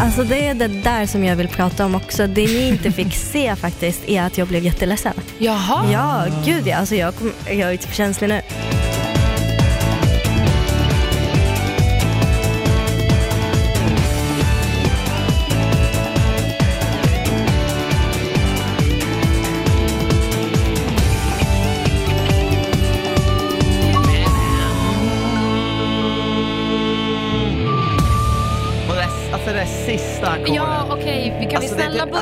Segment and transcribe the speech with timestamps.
[0.00, 2.26] Alltså det är det där som jag vill prata om också.
[2.26, 5.12] Det ni inte fick se faktiskt är att jag blev jätteledsen.
[5.38, 5.92] Jaha.
[5.92, 6.76] Ja, gud ja.
[6.76, 8.40] Alltså jag, kom, jag är typ känslig nu.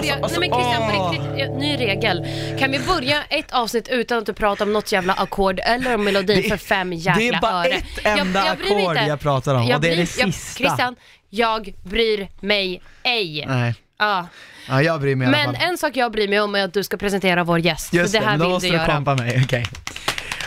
[0.01, 0.15] Börja?
[0.15, 1.07] alltså, Nej men Christian, åh.
[1.07, 2.27] på riktigt, ja, ny regel.
[2.59, 6.05] Kan vi börja ett avsnitt utan att du pratar om något jävla ackord eller om
[6.05, 7.69] melodin för fem jäkla det är bara öre?
[7.75, 10.59] ett enda ackord jag pratar om, och det är det jag, sista.
[10.59, 10.97] Christian,
[11.30, 13.45] jag bryr mig ej.
[13.49, 13.75] Nej.
[13.99, 14.27] Ja.
[14.69, 15.69] Ja, jag bryr mig i alla Men fall.
[15.71, 17.95] en sak jag bryr mig om är att du ska presentera vår gäst.
[17.95, 18.87] Just det, det här vill du göra.
[18.87, 19.66] kompa mig, okej.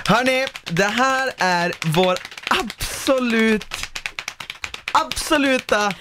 [0.08, 2.18] Hörni, det här är vår
[2.50, 3.66] absolut,
[5.06, 5.94] absoluta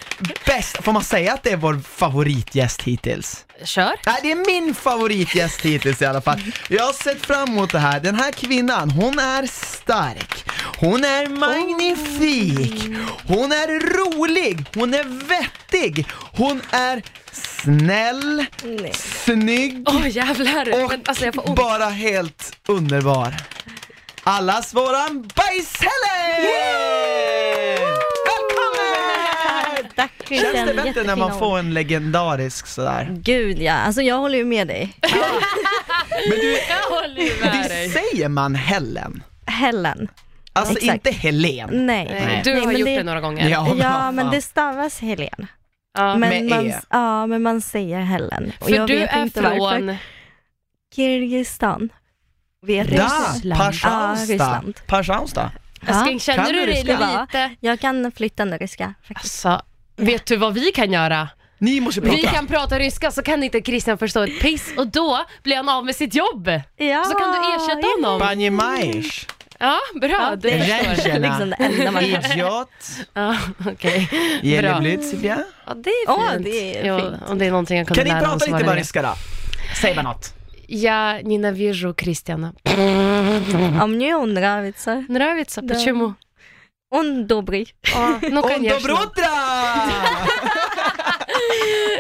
[0.46, 3.45] bästa, får man säga att det är vår favoritgäst hittills?
[3.64, 3.95] Kör.
[4.06, 6.40] Nej, det är min favoritgäst hittills i alla fall.
[6.68, 8.01] Jag har sett fram emot det här.
[8.01, 10.45] Den här kvinnan, hon är stark.
[10.79, 12.96] Hon är magnifik.
[13.26, 14.65] Hon är rolig.
[14.74, 16.07] Hon är vettig.
[16.32, 18.92] Hon är snäll, Nej.
[19.24, 20.82] snygg Åh jävlar.
[20.82, 23.35] och Men, alltså, bara helt underbar.
[24.23, 26.42] Allas våran Bajs-Helen!
[27.79, 28.45] Välkommen!
[30.29, 33.09] Känns det bättre när man får en legendarisk sådär?
[33.19, 34.93] Gud ja, alltså jag håller ju med dig.
[36.29, 37.88] Men du, Jag håller ju med Visst dig.
[37.91, 39.23] säger man Helen?
[39.47, 40.09] Helen.
[40.52, 41.07] Alltså Exakt.
[41.07, 41.69] inte Helen.
[41.87, 42.09] Nej.
[42.10, 43.49] Nej, Du Nej, har men gjort det- det några gånger.
[43.49, 45.47] Ja, men Ja, men det stavas Helen.
[45.99, 46.16] Ja.
[46.16, 46.74] Men Med man, E.
[46.91, 48.52] Ja, men man säger Helen.
[48.60, 49.79] Och För jag du vet är inte varför.
[49.79, 49.97] från...
[50.97, 51.88] Kirgizistan.
[52.66, 53.41] Vet Ryssland.
[53.45, 54.32] Ja, Pazjausta.
[54.32, 54.80] Ryssland.
[54.87, 55.51] Pazjausta.
[55.87, 57.51] Älskling, känner Kan du dig lite...
[57.60, 59.47] Jag kan flytande ryska faktiskt.
[59.47, 59.66] Alltså,
[59.98, 61.29] vet du vad vi kan göra?
[61.57, 62.15] Ni måste prata.
[62.15, 65.69] Vi kan prata ryska så kan inte Christian förstå ett piss och då blir han
[65.69, 66.47] av med sitt jobb.
[66.78, 68.19] Ja, Så kan du ersätta honom.
[68.19, 69.27] Banjemajs.
[69.59, 70.09] Ja, bra.
[70.09, 71.09] Ja, du det förstår.
[71.11, 72.31] är liksom det enda man kan.
[72.31, 72.69] Idiot.
[73.13, 73.38] Ja,
[73.72, 74.07] okej.
[74.11, 74.49] Bra.
[74.49, 75.44] Jeleblytsibja.
[75.67, 76.44] Ja, det är Åh, fint.
[76.44, 77.16] det är ja, fint.
[77.29, 78.75] Om det är någonting jag kunde Kan ni lära prata oss lite var det bara
[78.75, 78.81] det.
[78.81, 79.13] ryska då?
[79.81, 80.33] Säg bara något.
[80.67, 82.53] Я ненавижу Кристиана.
[83.81, 85.05] А мне он нравится.
[85.09, 85.61] Нравится?
[85.61, 85.73] Да.
[85.75, 86.13] Почему?
[86.91, 87.74] Он добрый.
[87.94, 88.78] А, ну, конечно.
[88.78, 89.26] Доброе утро!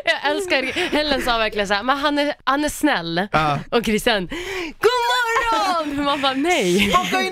[0.04, 3.28] Jag älskar, Helen sa verkligen såhär, men han är, han är snäll.
[3.32, 3.58] Ja.
[3.70, 4.26] Och Christian,
[4.80, 6.04] God morgon!
[6.04, 6.92] Man bara nej.
[6.94, 7.30] Okej.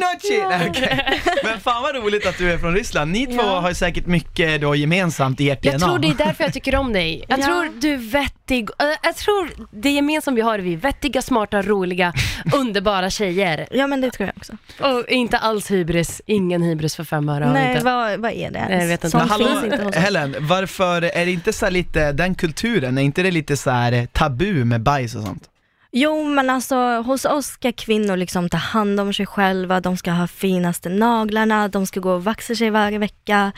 [1.45, 3.11] Men fan vad roligt att du är från Ryssland.
[3.13, 3.61] Ni två Ja.
[3.61, 5.73] har ju säkert mycket då gemensamt i ert DNA.
[5.73, 7.25] Jag tror det är därför jag tycker om dig.
[7.29, 7.45] Jag Ja.
[7.45, 8.69] tror du är vettig.
[8.79, 12.13] Eh, Jag tror det gemensamma vi har är vi vettiga, smarta, roliga,
[12.55, 13.67] underbara tjejer.
[13.71, 14.53] Ja men det tror jag också.
[14.81, 16.21] Och inte alls hybris.
[16.27, 17.53] Ingen hybris för fem öre.
[17.53, 17.85] Nej inte.
[17.85, 18.69] vad, vad är det ens?
[18.71, 19.11] Nej, jag vet inte.
[19.19, 20.03] Sånt hallå, finns inte hos oss.
[20.03, 23.93] Helen, varför är det inte så lite, den kulturen, är inte det lite så här
[23.93, 25.51] eh, tabu med bajs och sånt?
[25.97, 30.11] Jo men alltså hos oss ska kvinnor liksom ta hand om sig själva, de ska
[30.11, 33.53] ha finaste naglarna, de ska gå och vaxa sig varje vecka.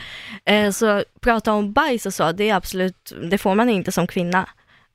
[0.45, 4.07] Eh, så prata om bajs och så, det är absolut, det får man inte som
[4.07, 4.47] kvinna.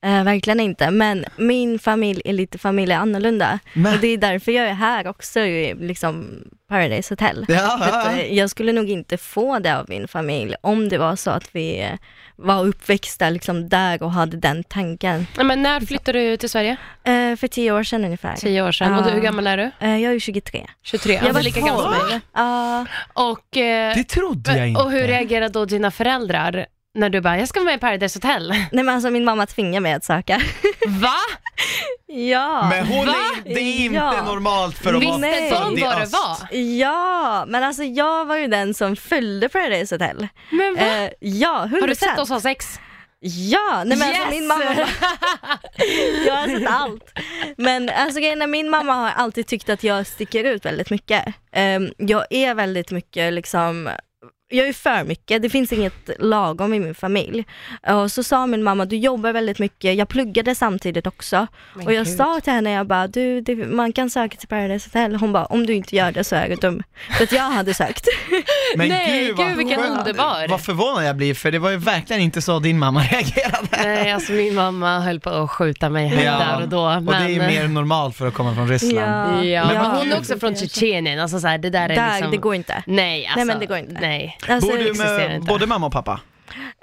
[0.04, 3.58] Eh, verkligen inte, men min familj är lite familj annorlunda.
[3.74, 7.44] Men- Och det är därför jag är här också i liksom Paradise Hotel.
[7.48, 8.12] Ja, ja, ja.
[8.20, 11.48] eh, Jag skulle nog inte få det av min familj om det var så att
[11.52, 11.88] vi eh,
[12.36, 15.26] var uppväxta liksom där och hade den tanken.
[15.36, 16.76] Men när flyttade du till Sverige?
[17.04, 18.36] Eh, för tio år sedan ungefär.
[18.36, 18.94] Tio år sedan.
[18.94, 19.70] Och du, hur gammal är du?
[19.80, 20.66] Eh, jag är 23.
[20.82, 21.20] 23.
[21.24, 22.20] Jag var lika gammal som mig.
[22.34, 24.82] Ja, Och, eh, Det trodde jag inte.
[24.82, 28.16] och hur reagerade då dina föräldrar när du bara, jag ska vara med i Paradise
[28.16, 28.48] Hotel?
[28.48, 30.41] nej men alltså min mamma tvingar mig att söka.
[30.86, 31.14] Va?
[32.06, 32.69] ja.
[32.70, 33.14] Men hon Va?
[33.44, 34.22] är, det är inte Ja.
[34.25, 36.56] normalt för att vara de i vad det var?
[36.58, 40.28] Ja, men alltså jag var ju den som följde Paradise Hotel.
[40.50, 40.81] Men va?
[40.81, 41.81] Eh, ja, 100%.
[41.81, 42.78] Har du sett oss ha sex?
[43.25, 44.64] Ja, nej men alltså min mamma
[46.26, 47.19] Jag har sett allt.
[47.56, 51.25] Men alltså grejen min mamma har alltid tyckt att jag sticker ut väldigt mycket.
[51.52, 53.91] Ehm, jag är väldigt mycket liksom
[54.52, 57.44] jag är för mycket, det finns inget lagom i min familj.
[57.88, 61.46] Och så sa min mamma, du jobbar väldigt mycket, jag pluggade samtidigt också.
[61.75, 62.16] Men och jag gud.
[62.16, 65.14] sa till henne, jag bara, du, det, man kan söka till Paradise Hotel.
[65.14, 66.82] Hon bara, om du inte gör det så är du dum.
[67.16, 68.06] För att jag hade sökt.
[68.76, 69.99] Men Nej, gud, vad gud, vilken skönt.
[69.99, 70.49] underbar.
[70.49, 73.69] Vad förvånad jag blir, för det var ju verkligen inte så din mamma reagerade.
[73.84, 76.88] Nej, alltså min mamma höll på att skjuta mig här där och då.
[76.88, 78.96] Men, och det är ju mer normalt för att komma från Ryssland.
[79.46, 79.94] Ja, men Ja.
[79.99, 82.31] hon är också från Tjetjenien, alltså så här, det där är Där, liksom...
[82.31, 82.82] det går inte.
[82.87, 83.96] Nej, alltså, men det går inte.
[84.00, 84.38] Nej.
[84.48, 86.20] Alltså, Bor du med både mamma och pappa?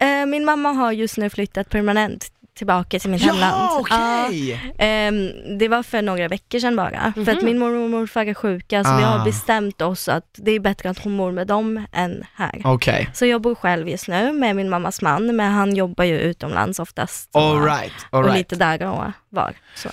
[0.02, 3.86] Eh, min mamma har just nu flyttat permanent tillbaka till mitt hemland.
[3.90, 7.14] Ja, Ja, ehm, det var för några veckor sedan bara.
[7.16, 7.46] För att Mhm.
[7.46, 9.08] min mormor och morfar är sjuka så vi Ah.
[9.08, 12.62] har bestämt oss att det är bättre att hon bor med dem än här.
[12.64, 13.10] Okej.
[13.14, 16.80] Så jag bor själv just nu med min mammas man, men han jobbar ju utomlands
[16.80, 17.30] oftast.
[17.34, 18.38] och- All right, all och right.
[18.38, 19.54] lite där och var.
[19.76, 19.90] Så.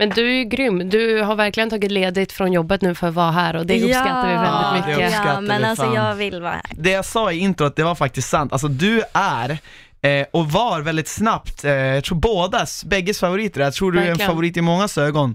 [0.00, 0.88] Men du är ju grym.
[0.90, 4.26] Du har verkligen tagit ledigt från jobbet nu för att vara här och det uppskattar
[4.28, 5.06] vi Ja, väldigt det mycket.
[5.08, 5.94] uppskattar Ja, men vi alltså fan.
[5.94, 6.62] jag vill vara här.
[6.70, 8.52] Det jag sa i introt, det var faktiskt sant.
[8.52, 9.58] Alltså du är
[10.02, 14.02] eh, och var väldigt snabbt, eh, jag tror bådas, bägges favoriter, jag tror du är
[14.02, 14.28] en Verkligen.
[14.30, 15.34] favorit i mångas ögon.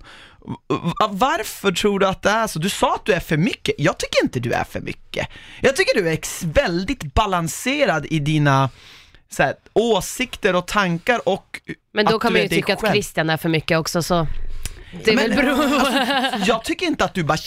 [1.10, 2.60] Varför tror du att det är så?
[2.60, 5.28] Du sa att du är för mycket, jag tycker inte du är för mycket.
[5.62, 8.70] Jag tycker du är ex- väldigt balanserad i dina
[9.32, 11.60] så här, åsikter och tankar och
[11.94, 12.92] Men då att kan du man är ju dig tycka att själv.
[12.94, 14.28] Christian är för mycket också så
[15.04, 15.54] det är Men- väl bra.
[15.54, 17.38] Alltså, jag tycker inte att du bara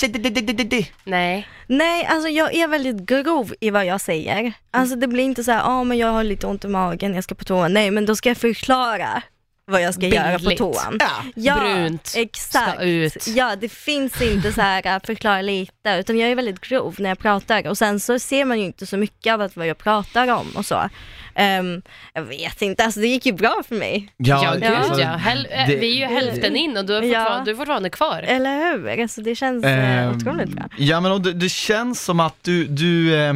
[0.64, 0.90] di.
[1.05, 1.49] Nej.
[1.67, 4.52] Nej, alltså jag är väldigt grov i vad jag säger.
[4.70, 7.25] Alltså det blir inte så här, ja men jag har lite ont i magen, jag
[7.25, 7.69] ska på toa.
[7.69, 9.23] Nej, men då ska jag förklara
[9.69, 10.99] vad jag ska göra på toan.
[11.00, 11.11] Ja.
[11.35, 12.75] Ja, Brunt exakt.
[12.75, 13.26] ska ut.
[13.26, 17.09] Ja, det finns inte så här att förklara lite, utan jag är väldigt grov när
[17.09, 20.29] jag pratar och sen så ser man ju inte så mycket av vad jag pratar
[20.29, 20.88] om och så.
[21.35, 21.82] Ehm,
[22.15, 24.12] jag vet inte, alltså det gick ju bra för mig.
[24.17, 25.09] Ja, gud alltså, ja.
[25.17, 27.19] Häl- äh, det- vi är ju hälften in och du är Ja.
[27.19, 28.23] fortfarande, du är fortfarande kvar.
[28.23, 29.03] Eller hur?
[29.03, 30.64] Alltså det känns eh, Ehm, otroligt bra.
[30.79, 33.35] Ja men och det, det känns som att du, du eh,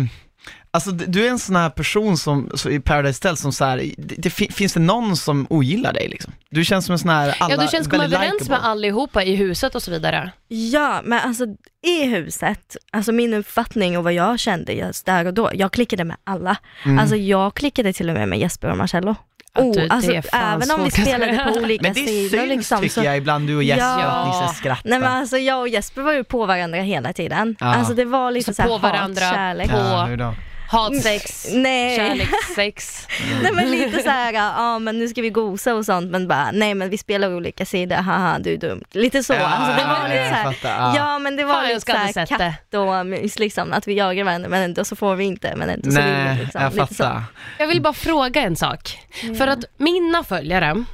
[0.74, 3.76] Alltså du är en sån här person som, så i Paradise Hotel som så här,
[3.98, 6.32] det, det, fi- finns det någon som ogillar dig liksom?
[6.50, 8.56] Du känns som en sån här, alla, Ja, du känns komma överens likeable.
[8.56, 10.30] med allihopa i huset och så vidare.
[10.48, 11.44] Ja, men alltså
[11.86, 16.04] i huset, alltså min uppfattning och vad jag kände just där och då, jag klickade
[16.04, 16.56] med alla.
[16.84, 16.98] Mm.
[16.98, 19.14] Alltså jag klickade till och med med Jesper och Marcello.
[19.54, 22.78] Oh, du- det alltså, även om vi spelade på olika Men det sidor syns liksom.
[22.80, 24.04] tycker Så, jag ibland du och Jesper, Ja.
[24.06, 24.90] att ni så skrattar.
[24.90, 27.56] nej men alltså jag och Jesper var ju på varandra hela tiden.
[27.60, 27.66] Ja.
[27.66, 29.70] Alltså det var lite Så så, här på varandra, hat, kärlek.
[29.70, 30.34] på- ja?
[30.72, 31.96] Hatsex, Nej.
[31.96, 33.06] kärlekssex.
[33.42, 36.50] nej men lite så här, ja men nu ska vi gosa och sånt men bara,
[36.50, 38.82] nej men vi spelar olika sidor, haha du är dum.
[38.92, 40.96] Lite så, Ja, alltså det var ja, lite så här, fattar, ja.
[40.96, 44.48] Ja men det var Fan, lite såhär katt och mys liksom, att vi jagar varandra
[44.48, 46.62] men ändå så får vi inte, men ändå så vill vi Nej, liksom.
[46.62, 46.94] jag Lite så.
[46.94, 47.22] fattar.
[47.58, 48.98] Jag vill bara fråga en sak.
[49.38, 50.84] För att mina följare,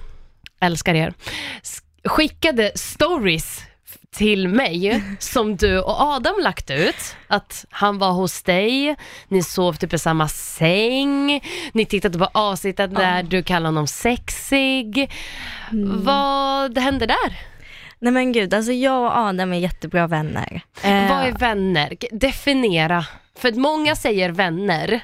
[0.60, 1.14] älskar er,
[2.04, 3.60] skickade stories
[4.18, 7.16] till mig som du och Adam lagt ut.
[7.26, 8.96] Att han var hos dig,
[9.28, 11.40] ni sov typ i samma säng,
[11.72, 15.10] ni tittade på avsnittet där du kallar honom sexig.
[16.04, 17.38] Vad hände där?
[17.98, 20.60] Nej men gud, alltså jag och Adam är jättebra vänner.
[20.82, 21.96] Eh, Vad är vänner?
[22.00, 23.04] G- Definiera.
[23.38, 25.00] För att många säger vänner,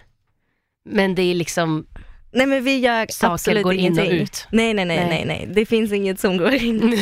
[0.90, 1.86] men det är liksom,
[2.32, 4.46] nej men vi gör Saker absolut går in och ut.
[4.50, 5.08] Nej, nej nej Nej.
[5.08, 6.80] nej nej, det finns inget som går in.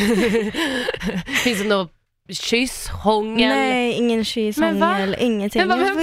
[1.43, 1.91] finns det något
[2.29, 3.49] kyss, hångel?
[3.49, 4.85] Nej, ingen kyss, Men va?
[4.93, 5.67] hångel, ingenting.
[5.67, 5.95] Men va, jag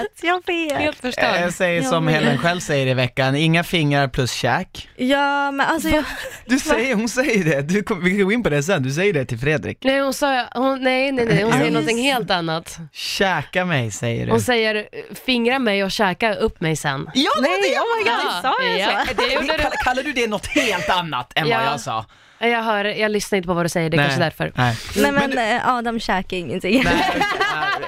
[0.00, 0.78] vet, jag vet.
[0.78, 1.40] Helt förstörd.
[1.42, 2.14] Jag säger Jag som vet.
[2.14, 4.88] Helen själv säger i veckan, inga fingrar plus käk.
[4.96, 6.04] Ja men alltså jag,
[6.46, 8.90] Du säger, hon säger det, du, kom- vi kan gå in på det sen, du
[8.90, 9.78] säger det till Fredrik.
[9.84, 12.78] Nej hon sa, hon, nej nej nej, hon säger någonting helt annat.
[12.92, 14.32] Käka mig säger du.
[14.32, 14.88] Hon säger
[15.26, 17.10] fingra mig och käka upp mig sen.
[17.14, 17.78] Ja, det var nej det!
[17.78, 19.14] oh my god, sa jag ja, så?
[19.22, 19.46] det.
[19.58, 21.58] Kallar, kallar du det något helt annat än Ja.
[21.58, 22.04] vad jag sa?
[22.40, 24.52] Jag hör, jag lyssnar inte på vad du säger, det är kanske därför.
[24.54, 24.76] Nej.
[24.96, 26.82] Nej men du- eh, Adam käkar ingenting.
[26.84, 26.94] nej,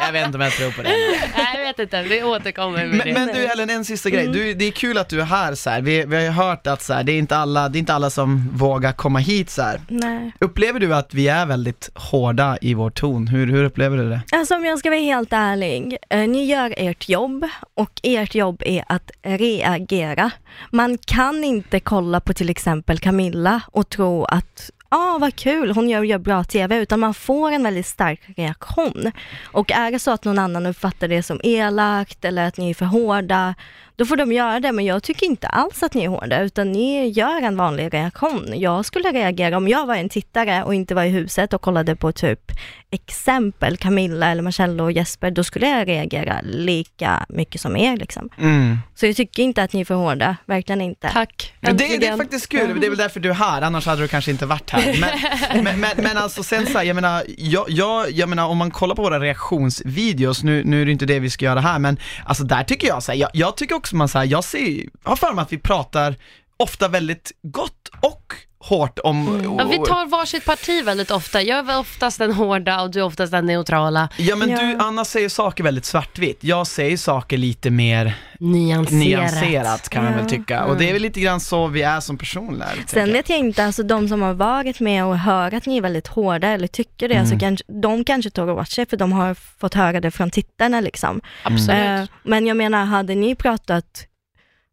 [0.00, 0.88] jag vet inte om jag tror på det.
[0.88, 3.12] Nej jag vet inte, vi återkommer med Men, det.
[3.12, 4.28] men du Helen, en sista grej.
[4.28, 5.80] Du, det är kul att du är här så här.
[5.80, 7.94] Vi, vi har ju hört att så här, det, är inte alla, det är inte
[7.94, 9.80] alla som vågar komma hit så här.
[9.88, 10.32] Nej.
[10.38, 13.26] Upplever du att vi är väldigt hårda i vår ton?
[13.26, 14.20] Hur, hur upplever du det?
[14.32, 18.62] Alltså om jag ska vara helt ärlig, eh, ni gör ert jobb och ert jobb
[18.66, 20.30] är att reagera.
[20.70, 25.88] Man kan inte kolla på till exempel Camilla och tro att ah, vad kul, hon
[25.88, 29.12] gör, gör bra TV, utan man får en väldigt stark reaktion.
[29.44, 32.74] Och är det så att någon annan uppfattar det som elakt eller att ni är
[32.74, 33.54] för hårda,
[34.00, 36.72] då får de göra det, men jag tycker inte alls att ni är hårda, utan
[36.72, 38.52] ni gör en vanlig reaktion.
[38.54, 41.96] Jag skulle reagera om jag var en tittare och inte var i huset och kollade
[41.96, 42.52] på typ
[42.90, 48.28] exempel Camilla eller Marcello och Jesper, då skulle jag reagera lika mycket som er liksom.
[48.38, 48.78] Mm.
[48.94, 51.10] Så jag tycker inte att ni är för hårda, verkligen inte.
[51.12, 54.02] Tack, Det, det är faktiskt kul, det är väl därför du är här, annars hade
[54.02, 54.96] du kanske inte varit här.
[55.00, 58.58] Men, men, men, men alltså sen så här, jag menar, jag, jag, jag menar om
[58.58, 61.78] man kollar på våra reaktionsvideos, nu, nu är det inte det vi ska göra här,
[61.78, 64.44] men alltså där tycker jag så här, jag, jag tycker också man så här, jag
[64.44, 66.16] ser, har för mig att vi pratar
[66.62, 69.40] ofta väldigt gott och hårt om...
[69.58, 71.42] Ja, vi tar varsitt parti väldigt ofta.
[71.42, 74.08] Jag är väl oftast den hårda och du är oftast den neutrala.
[74.16, 74.60] Ja men Ja.
[74.60, 78.92] du, Anna säger saker väldigt svartvitt, jag säger saker lite mer Nyanserat.
[78.92, 82.18] nyanserat kan man väl tycka, och det är väl lite grann så vi är som
[82.18, 82.84] personer.
[82.86, 83.12] Sen jag.
[83.12, 86.06] vet jag inte, alltså de som har varit med och hör att ni är väldigt
[86.06, 87.26] hårda eller tycker det, Mm.
[87.30, 90.80] så kanske, de kanske tar åt sig för de har fått höra det från tittarna
[90.80, 91.20] liksom.
[91.42, 92.00] Absolut.
[92.00, 94.06] Eh, men jag menar, hade ni pratat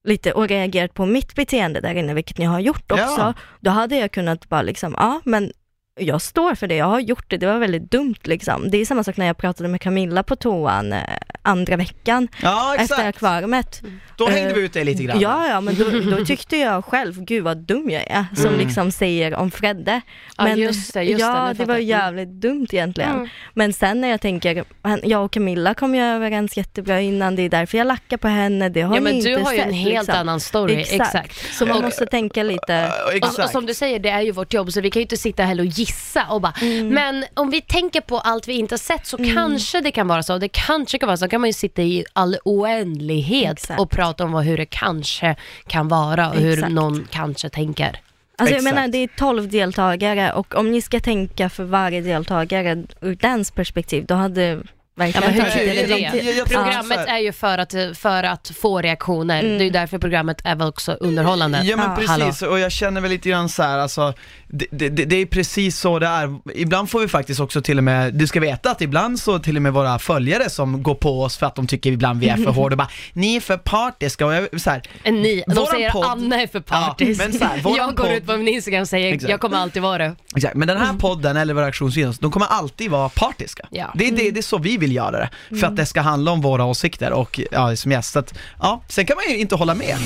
[0.08, 3.34] lite och reagerat på mitt beteende där inne, vilket ni har gjort också, Ja.
[3.60, 5.52] då hade jag kunnat bara liksom, ja men
[6.00, 8.70] jag står för det, jag har gjort det, det var väldigt dumt liksom.
[8.70, 11.00] Det är samma sak när jag pratade med Camilla på toan eh,
[11.42, 13.82] andra veckan Ja, efter akvariet.
[14.18, 15.20] Då hängde Eh, vi ut dig lite grann.
[15.20, 18.60] Ja, ja, men då, då tyckte jag själv, gud vad dum jag är, som Mm.
[18.60, 20.01] liksom säger om Fredde.
[20.38, 23.12] Ja, Men just det, just det, ja, det, fattar var jävligt dumt egentligen.
[23.12, 23.27] Mm.
[23.54, 24.63] Men sen när jag tänker,
[25.04, 28.70] jag och Camilla kom ju överens jättebra innan, det är därför jag lackar på henne,
[28.70, 30.16] det har Ja ni men inte du har ju en helt liksom.
[30.20, 31.01] annan story, Exakt.
[31.16, 31.56] exakt.
[31.58, 33.51] Så man Och- måste tänka lite, Ja, Och, och exakt.
[33.51, 35.63] som du säger, det är ju vårt jobb så vi kan ju inte sitta heller
[35.63, 35.87] och gissa
[36.29, 36.88] och bara, Mm.
[36.88, 40.24] men om vi tänker på allt vi inte har sett så kanske det kan vara
[40.24, 43.79] så, det kanske kan vara så, kan man ju sitta i all oändlighet Exakt.
[43.79, 45.36] och prata om vad, hur det kanske
[45.67, 46.74] kan vara och hur Exakt.
[46.74, 47.86] någon kanske tänker.
[47.88, 48.00] alltså
[48.38, 48.75] jag Exakt.
[48.75, 53.51] menar det är 12 deltagare och om ni ska tänka för varje deltagare ur dens
[53.51, 54.60] perspektiv, då hade
[55.00, 56.00] Ja, verkligen men hur kul är det?
[56.24, 59.58] Jag- jag Programmet är ju för att, för att få reaktioner, Mm.
[59.58, 61.62] det är ju därför programmet är väl också underhållande.
[61.63, 61.96] Ja men Ja.
[62.18, 64.13] precis, och jag känner väl lite grann så här, alltså,
[64.48, 66.36] det, det, det är precis så det är.
[66.56, 69.56] Ibland får vi faktiskt också till och med, du ska veta att ibland så till
[69.56, 72.38] och med våra följare som går på oss för att de tycker ibland vi är
[72.38, 75.66] för hårda och bara, ni är för partiska och jag, så här, En Ni, de
[75.66, 77.22] säger podd- Anna är för partisk.
[77.22, 79.30] Ja, men så här, jag går podd- ut på min Instagram och säger Exakt.
[79.32, 80.16] jag kommer alltid vara det.
[80.36, 83.68] Exakt, men den här podden eller våra aktionsvideos, de kommer alltid vara partiska.
[83.72, 83.86] Ja.
[83.96, 85.29] Det, är det, det är så vi vill göra det,
[85.60, 88.13] för att det ska handla om våra åsikter och ja, som gäst.
[88.13, 89.98] Så att, ja, sen kan man ju inte hålla med.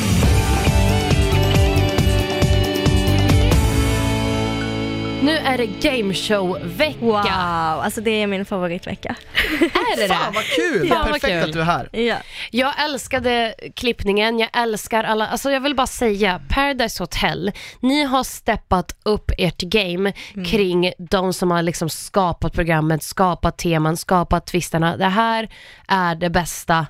[5.21, 6.99] Nu är det gameshow-vecka.
[7.05, 9.15] Wow, alltså det är min favoritvecka.
[9.61, 10.89] Är det Fan vad kul!
[10.89, 11.43] Vad Perfekt kul.
[11.43, 11.89] att du är här.
[11.91, 12.15] Ja.
[12.51, 18.23] Jag älskade klippningen, jag älskar alla, alltså jag vill bara säga, Paradise Hotel, ni har
[18.23, 20.13] steppat upp ert game
[20.45, 24.97] kring de som har liksom skapat programmet, skapat teman, skapat twistarna.
[24.97, 25.49] Det här
[25.87, 26.85] är det bästa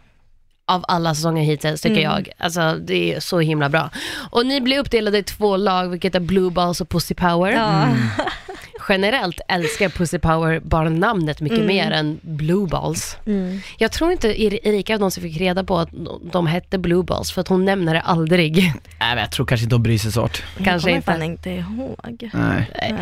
[0.65, 2.29] av alla säsonger hittills tycker jag.
[2.37, 3.89] Alltså det är så himla bra.
[4.29, 7.51] Och ni blir uppdelade i två lag, vilket är Blue Balls och Pussy Power.
[7.51, 7.87] Ja.
[8.91, 13.17] Generellt älskar Pussy Power bara namnet mycket mer än Blue Balls.
[13.25, 13.59] Mm.
[13.77, 15.89] Jag tror inte Er- Erika någonsin fick reda på att
[16.31, 18.55] de hette Blue Balls för att hon nämner det aldrig.
[18.99, 20.43] Nej men jag tror kanske inte de bryr sig så hårt.
[20.57, 21.11] Jag Kanske kommer inte.
[21.11, 22.29] fan inte ihåg.
[22.33, 22.71] Nej.
[22.81, 22.93] Nej.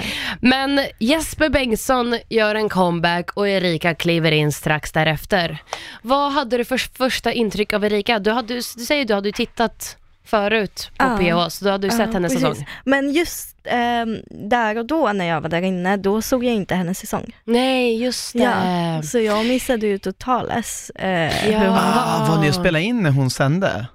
[0.42, 5.58] Men Jesper Bengtsson gör en comeback och Erika kliver in strax därefter.
[6.02, 8.20] Vad hade du för första intryck av Erika?
[8.20, 11.18] Du, hade, du säger du hade tittat förut på Ja.
[11.46, 12.48] PH, så du hade ju Ja, sett hennes precis.
[12.50, 12.68] säsong.
[12.86, 16.76] Men just ehm, där och då när jag var där inne, då såg jag inte
[16.76, 17.36] hennes säsong.
[17.46, 18.40] Nej, just det.
[18.40, 21.10] Ja, så jag missade ju totales eh,
[21.52, 21.60] Ja.
[21.60, 21.82] hur hon var.
[21.96, 23.86] Ah, var ni och spelade in när hon sände?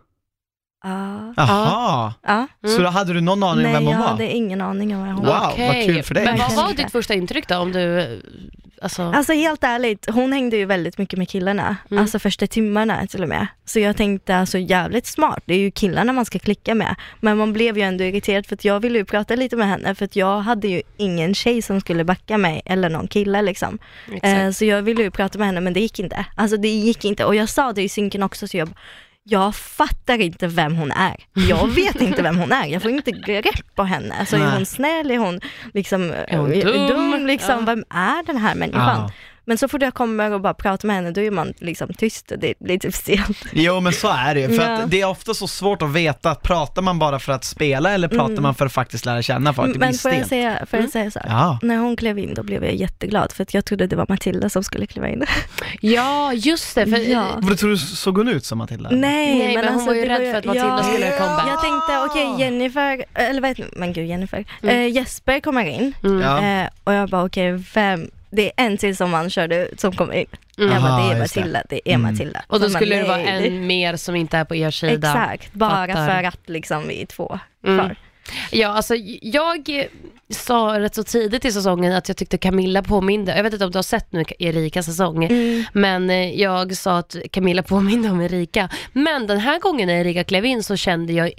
[0.84, 1.34] Ja.
[1.36, 2.46] Jaha, Ja.
[2.76, 4.08] så då hade du någon aning om Nej, vem jag hon var?
[4.08, 5.50] hade ingen aning om vem hon Wow, var.
[5.52, 5.66] Okej.
[5.66, 6.24] vad kul för dig.
[6.24, 7.56] Men vad var ditt första intryck då?
[7.58, 8.22] Om du,
[8.82, 9.02] alltså...
[9.02, 12.02] Alltså helt ärligt, hon hängde ju väldigt mycket med killarna, Mm.
[12.02, 13.46] alltså första timmarna till och med.
[13.64, 16.94] Så jag tänkte alltså jävligt smart, det är ju killarna man ska klicka med.
[17.20, 19.94] Men man blev ju ändå irriterad för att jag ville ju prata lite med henne
[19.94, 23.78] för att jag hade ju ingen tjej som skulle backa mig eller någon kille liksom.
[24.22, 26.26] Eh, så jag ville ju prata med henne men det gick inte.
[26.34, 28.68] Alltså det gick inte och jag sa det i synken också så jag
[29.26, 31.16] jag fattar inte vem hon är.
[31.48, 32.66] Jag vet inte vem hon är.
[32.66, 34.14] Jag får inte grepp på henne.
[34.20, 35.10] Alltså, är hon snäll?
[35.10, 35.40] Är hon
[35.74, 37.26] liksom Är hon eh, dum?
[37.26, 37.64] liksom, Ja.
[37.66, 39.00] Vem är den här människan?
[39.00, 39.10] Ja.
[39.46, 42.30] Men så fort jag kommer och bara pratar med henne, då är man liksom tyst
[42.30, 43.44] och det blir typ stelt.
[43.52, 44.78] Jo men så är det ju, för Ja.
[44.82, 48.08] att det är ofta så svårt att veta, pratar man bara för att spela eller
[48.08, 48.42] pratar Mm.
[48.42, 49.72] man för att faktiskt lära känna folk?
[49.72, 51.28] Det blir Men får jag säga, får jag säga så här?
[51.28, 51.58] Ja.
[51.62, 54.48] När hon klev in då blev jag jätteglad för att jag trodde det var Matilda
[54.48, 55.24] som skulle kliva in.
[55.80, 56.86] Ja, just det.
[56.86, 57.26] För, Ja.
[57.42, 58.90] Vad tror du, såg hon ut som Matilda?
[58.90, 61.46] Nej, Nej, men hon var ju rädd för att Matilda ja, skulle comeback.
[61.48, 64.76] Jag tänkte okej Jennifer, eller vad heter men gud Jennifer, Mm.
[64.76, 66.60] eh, Jesper kommer in Mm.
[66.62, 69.92] Eh, och jag bara okej vem, det är en till som man körde ut som
[69.92, 70.26] kommer in.
[70.58, 70.72] Mm.
[70.72, 71.20] Jag bara det är det.
[71.20, 72.12] Matilda, det är Mm.
[72.12, 72.42] Matilda.
[72.46, 75.08] Och då skulle det vara en mer som inte är på er sida.
[75.08, 76.06] Exakt, bara Fattar.
[76.08, 77.78] för att liksom vi är två Mm.
[77.78, 77.96] kvar.
[78.50, 79.86] Ja, alltså jag
[80.30, 83.70] sa rätt så tidigt i säsongen att jag tyckte Camilla påminde, jag vet inte om
[83.70, 85.64] du har sett nu Erikas säsong, Mm.
[85.72, 88.68] men eh, jag sa att Camilla påminde om Erika.
[88.92, 91.30] Men den här gången när Erika klev in så kände jag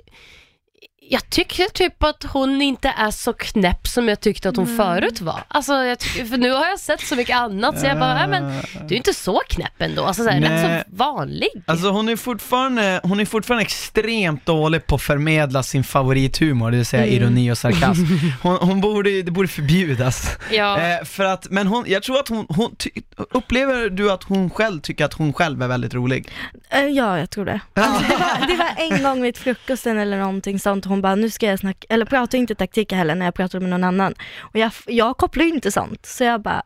[1.09, 4.77] jag tycker typ att hon inte är så knäpp som jag tyckte att hon Mm.
[4.77, 5.43] förut var.
[5.47, 8.27] Alltså, jag tycker, för nu har jag sett så mycket annat så jag bara, nej
[8.27, 10.03] men du är inte så knäpp ändå.
[10.05, 10.49] Alltså så här, Nej.
[10.77, 11.49] rätt så vanlig.
[11.67, 16.77] Alltså hon är fortfarande, hon är fortfarande extremt dålig på att förmedla sin favorithumor, det
[16.77, 17.15] vill säga Mm.
[17.15, 18.03] ironi och sarkasm.
[18.41, 20.29] Hon, hon borde, det borde förbjudas.
[20.51, 20.79] Ja.
[20.79, 22.89] Eh, för att, men hon, jag tror att hon, hon ty,
[23.31, 26.29] upplever du att hon själv tycker att hon själv är väldigt rolig?
[26.69, 27.59] Eh, Ja, jag tror det.
[27.73, 31.29] Alltså, det, var, det var en gång vid frukosten eller någonting sånt, hon bara, nu
[31.29, 34.13] ska jag snacka, eller pratar inte taktik heller när jag pratar med någon annan.
[34.39, 36.63] Och jag, jag kopplar ju inte sånt, så jag bara,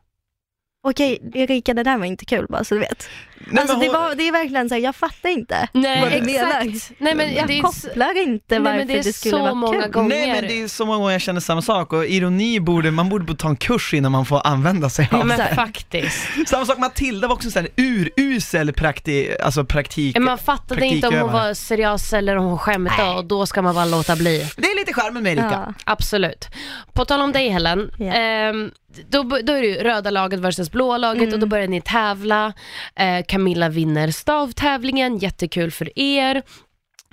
[0.83, 3.09] okej Erika det där var inte kul bara så du vet
[3.45, 5.67] men alltså det, var, det är verkligen så här, jag fattar inte.
[5.73, 6.91] Nej, exakt.
[6.97, 9.41] Nej, men jag det är, kopplar inte nej, varför men det är det skulle så
[9.43, 9.91] vara många kul.
[9.91, 10.09] gånger.
[10.09, 13.09] Nej men det är så många gånger jag känner samma sak och ironi borde, man
[13.09, 15.55] borde ta en kurs innan man får använda sig Ja, av men det.
[15.55, 16.17] faktiskt.
[16.47, 20.17] Samma sak, Matilda var också en urusel prakti, alltså praktik.
[20.19, 23.75] Man fattade inte om hon var seriös eller om hon skämtade och då ska man
[23.75, 24.45] bara låta bli.
[24.57, 25.63] Det är lite charmen med Erika.
[25.67, 25.73] Ja.
[25.83, 26.47] Absolut.
[26.93, 28.05] På tal om dig Helen, Ja.
[28.13, 28.71] ehm,
[29.09, 32.53] då, då är det ju röda laget versus blå laget och då börjar ni tävla.
[32.95, 36.41] Eh, Camilla vinner stavtävlingen, jättekul för er.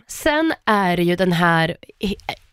[0.09, 1.77] Sen är det ju den här,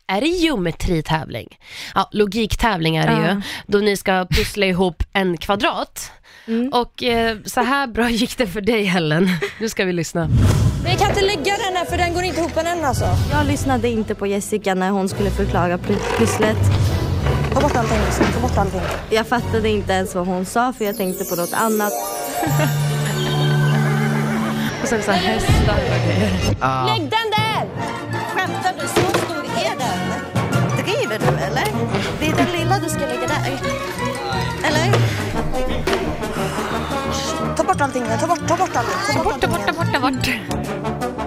[0.08, 1.58] är det geometritävling?
[1.96, 3.42] Ja, logiktävling är det ju, Ja.
[3.68, 6.12] då ni ska pussla ihop en kvadrat.
[6.48, 6.70] Mm.
[6.74, 9.30] Och eh, så här bra gick det för dig Helen.
[9.60, 10.30] Nu ska vi lyssna.
[10.84, 13.06] Men jag kan inte lägga den här för den går inte ihop än alltså.
[13.32, 15.78] Jag lyssnade inte på Jessica när hon skulle förklara
[16.18, 16.58] pusslet.
[17.54, 17.98] Ta bort allting.
[18.34, 18.82] Ta bort allting.
[19.10, 21.94] Jag fattade inte ens vad hon sa för jag tänkte på något annat.
[24.94, 26.56] Och sen så här hästar och grejer.
[26.62, 26.86] Ja.
[26.86, 27.68] Lägg den där!
[28.36, 28.88] Skämtar du?
[28.88, 30.00] Så stor är den?
[30.86, 31.68] Driver du eller?
[32.20, 33.60] Det är den lilla du ska lägga där.
[34.68, 34.94] Eller?
[37.56, 38.04] Ta bort allting.
[38.20, 39.16] Ta bort, ta bort allting.
[39.18, 40.30] Ta bort, Borta, borta, borta, bort.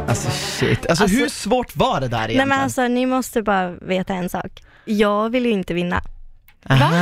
[0.08, 2.49] Alltså shit, alltså, Alltså- hur svårt var det där egentligen?
[2.49, 4.62] Nej men alltså ni måste bara veta en sak.
[4.85, 6.02] Jag vill ju inte vinna.
[6.70, 6.94] Aha.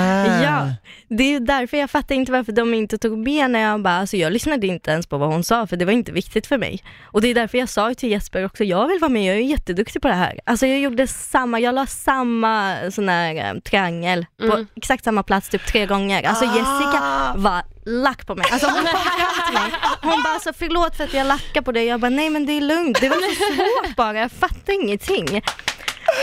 [0.43, 0.71] Ja,
[1.09, 4.17] det är därför jag fattar inte varför de inte tog med när jag bara, alltså
[4.17, 6.83] jag lyssnade inte ens på vad hon sa för det var inte viktigt för mig.
[7.05, 9.41] Och det är därför jag sa till Jesper också, jag vill vara med, jag är
[9.41, 10.41] jätteduktig på det här.
[10.47, 14.67] Alltså jag gjorde samma, jag la samma sån här eh, triangel på Mm.
[14.77, 16.23] exakt samma plats typ tre gånger.
[16.23, 16.57] Alltså Ah.
[16.57, 18.47] Jessica var lack på mig.
[18.53, 19.73] Alltså hon kom fram till mig,
[20.03, 21.85] hon bara alltså förlåt för att jag lackar på dig.
[21.87, 25.43] Jag bara nej men det är lugnt, det var så svårt bara, jag fattar ingenting.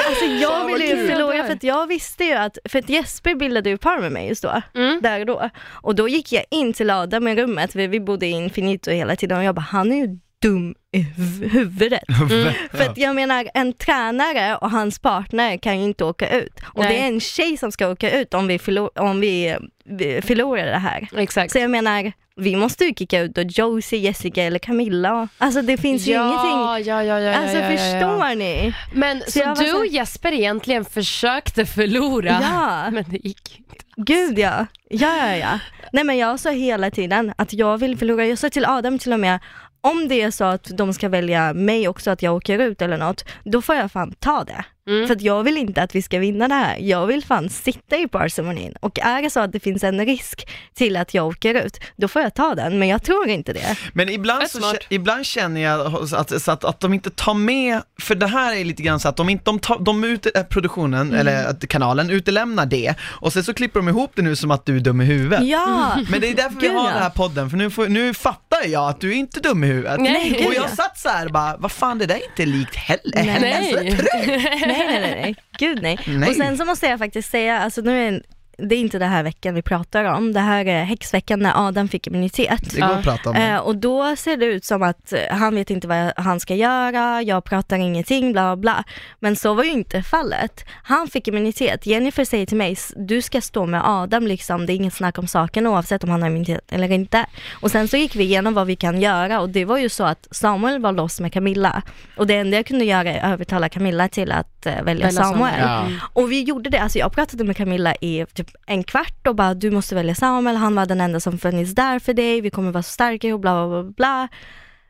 [0.07, 3.69] Alltså jag ville ju förlora för att jag visste ju att, för att Jesper bildade
[3.69, 5.01] ju par med mig just då, Mm.
[5.01, 5.49] där och då.
[5.71, 9.15] Och då gick jag in till Adam i rummet, vi, vi bodde i Infinito hela
[9.15, 12.03] tiden och jag bara, han är ju dum i huv- huvudet.
[12.71, 16.53] För att jag menar, en tränare och hans partner kan ju inte åka ut.
[16.63, 16.93] Och Nej.
[16.93, 19.55] det är en tjej som ska åka ut om vi, förlor- om vi,
[19.85, 21.07] vi förlorar det här.
[21.17, 21.51] Exakt.
[21.51, 25.27] Så jag menar, vi måste ju kicka ut då Josie, Jessica eller Camilla.
[25.37, 26.89] Alltså det finns ju ja, ingenting.
[26.91, 27.77] Ja, ja, ja, Alltså ja, ja, ja.
[27.77, 28.73] förstår ni?
[28.93, 32.89] Men så, var du så- och Jesper egentligen försökte förlora, Ja.
[32.91, 33.75] men det gick inte.
[33.97, 34.65] Gud ja.
[34.89, 35.59] Ja, ja, ja.
[35.93, 38.25] Nej men jag sa hela tiden att jag vill förlora.
[38.25, 39.39] Jag sa till Adam till och med,
[39.81, 42.97] om det är så att de ska välja mig också, att jag åker ut eller
[42.97, 44.65] något, då får jag fan ta det.
[44.89, 45.07] Mm.
[45.07, 46.77] För att jag vill inte att vi ska vinna det här.
[46.79, 48.73] Jag vill fan sitta i parceremonin.
[48.79, 52.07] Och är det så att det finns en risk till att jag åker ut, då
[52.07, 52.79] får jag ta den.
[52.79, 53.77] Men jag tror inte det.
[53.93, 58.15] Men ibland, så, ibland känner jag att, så att, att de inte tar med, för
[58.15, 61.01] det här är lite grann så att de inte, de, tar, de ute, äh, produktionen,
[61.01, 61.19] Mm.
[61.19, 64.65] eller att kanalen, utelämnar det och sen så klipper de ihop det nu som att
[64.65, 65.43] du är dum i huvudet.
[65.47, 68.65] Ja, Men det är därför vi har den här podden, för nu, får, nu fattar
[68.67, 69.99] jag att du är inte dum i huvudet.
[69.99, 70.75] Nej, och jag ja.
[70.75, 73.01] satt så här bara, vad fan det där är inte likt heller.
[73.13, 73.25] Nej.
[73.25, 75.01] Hennes Nej.
[75.01, 75.35] nej, nej.
[75.57, 75.99] Gud nej.
[76.07, 76.29] Nej.
[76.29, 78.21] Och sen så måste jag faktiskt säga, alltså nu är det
[78.57, 82.07] är inte det här veckan vi pratar om, det här är häxveckan när Adam fick
[82.07, 82.73] immunitet.
[82.73, 83.41] Det går att prata om det.
[83.41, 87.21] Eh, och då ser det ut som att han vet inte vad han ska göra,
[87.21, 88.83] jag pratar ingenting, bla bla bla.
[89.19, 90.65] Men så var ju inte fallet.
[90.83, 91.85] Han fick immunitet.
[91.85, 95.17] Jennifer säger till mig, "S- du ska stå med Adam liksom, det är inget snack
[95.17, 97.25] om saken oavsett om han har immunitet eller inte.
[97.61, 100.03] Och sen så gick vi igenom vad vi kan göra och det var ju så
[100.03, 101.81] att Samuel var loss med Camilla.
[102.17, 105.11] Och det enda jag kunde göra är att övertala Camilla till att eh, välja Välja
[105.11, 105.53] Samuel.
[105.59, 105.59] Samuel.
[105.59, 106.07] Ja.
[106.13, 109.53] Och vi gjorde det, alltså jag pratade med Camilla i typ en kvart och bara
[109.53, 112.71] du måste välja Samuel, han var den enda som funnits där för dig, vi kommer
[112.71, 114.27] vara så starka och bla bla bla bla.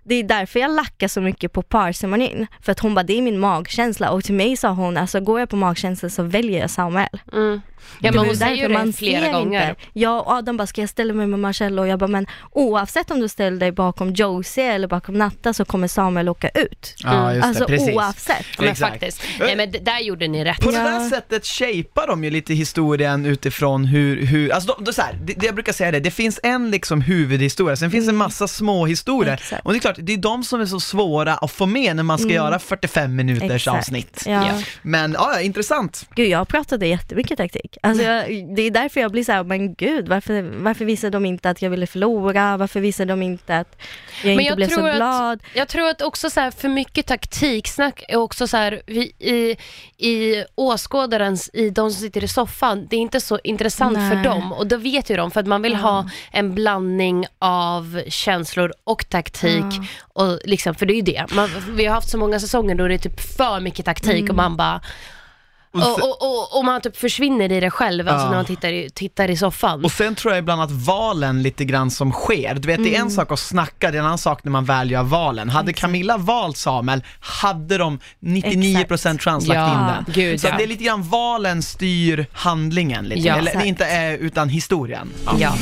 [0.04, 2.48] Det är därför jag lackar så mycket på parceremonin.
[2.62, 5.40] För att hon bara, det är min magkänsla och till mig sa hon, alltså går
[5.40, 7.08] jag på magkänsla så väljer jag Samuel.
[7.34, 7.62] Mm.
[8.00, 9.70] Ja Det men är hon säger ju det flera ser gånger.
[9.70, 9.82] Inte.
[9.94, 11.82] Ja, och Adam bara, ska jag ställa mig med Marcello?
[11.82, 15.66] Och jag bara, men oavsett om du ställer dig bakom Josie eller bakom Natta så
[15.66, 16.96] kommer Samuel åka ut.
[17.04, 17.96] Ja, just alltså det, precis.
[17.96, 18.46] oavsett.
[18.58, 18.92] Ja, men Exakt.
[18.92, 19.22] faktiskt.
[19.40, 20.60] Nej men d- där gjorde ni rätt.
[20.62, 20.84] På det Ja.
[20.84, 25.14] där sättet shapar de ju lite historien utifrån hur, hur alltså de, de, så här,
[25.24, 28.48] det, det jag brukar säga det, det finns en liksom huvudhistoria, sen finns en massa
[28.48, 29.66] små historier Exakt.
[29.66, 32.04] och det är klart, det är de som är så svåra att få med när
[32.04, 33.78] man ska göra 45 minuters Exakt.
[33.78, 34.24] avsnitt.
[34.26, 34.32] Ja.
[34.48, 34.62] Ja.
[34.82, 36.06] Men ja, ja, intressant.
[36.16, 37.78] Gud, jag pratade jättemycket taktik.
[37.84, 38.26] Alltså jag,
[38.56, 41.62] det är därför jag blir så här, men gud, varför, varför visar de inte att
[41.62, 42.58] jag ville förlora?
[42.58, 43.78] Varför visar de inte att
[44.24, 45.40] jag Men inte jag blev så att- glad?
[45.54, 49.58] Jag tror att också så här, för mycket taktiksnack är också så här, vi, i,
[50.08, 54.24] i åskådarens, i de som sitter i soffan, det är inte så intressant för Nej.
[54.24, 58.74] dem och då vet ju de för att man vill ha en blandning av känslor
[58.84, 59.81] och taktik Ja.
[60.14, 61.26] Och liksom, för det är ju det.
[61.32, 64.30] Man, vi har haft så många säsonger då det är typ för mycket taktik Mm.
[64.30, 64.82] och man bara
[65.74, 68.30] Och sen- Och, och, och, man typ försvinner i det själv, alltså Ja.
[68.30, 69.84] när man tittar i, tittar i soffan.
[69.86, 72.96] Och sen tror jag ibland att valen lite grann som sker, du vet det är
[72.96, 73.02] Mm.
[73.02, 75.50] en sak att snacka, det är en annan sak när man väl gör valen.
[75.50, 80.14] Hade Camilla valt Samuel, hade de 99% chans lagt Ja, in den.
[80.14, 80.58] gud, Så ja.
[80.58, 83.36] det är lite grann valen styr handlingen lite, Ja.
[83.36, 83.66] eller Exakt.
[83.66, 85.10] inte är utan historien.
[85.40, 85.54] Ja.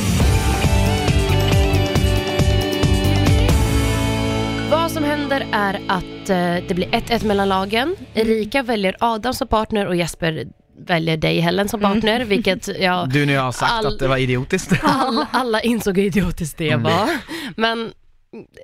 [5.51, 7.95] Är att eh, det blir 1-1 mellan lagen.
[8.13, 10.47] Erika väljer Adam som partner och Jesper
[10.87, 14.07] väljer dig Helen som partner, vilket jag, Du när jag har sagt All- att det
[14.07, 14.71] var idiotiskt.
[14.83, 16.83] all, alla insåg hur idiotiskt det Mm.
[16.83, 17.09] var.
[17.55, 17.91] Men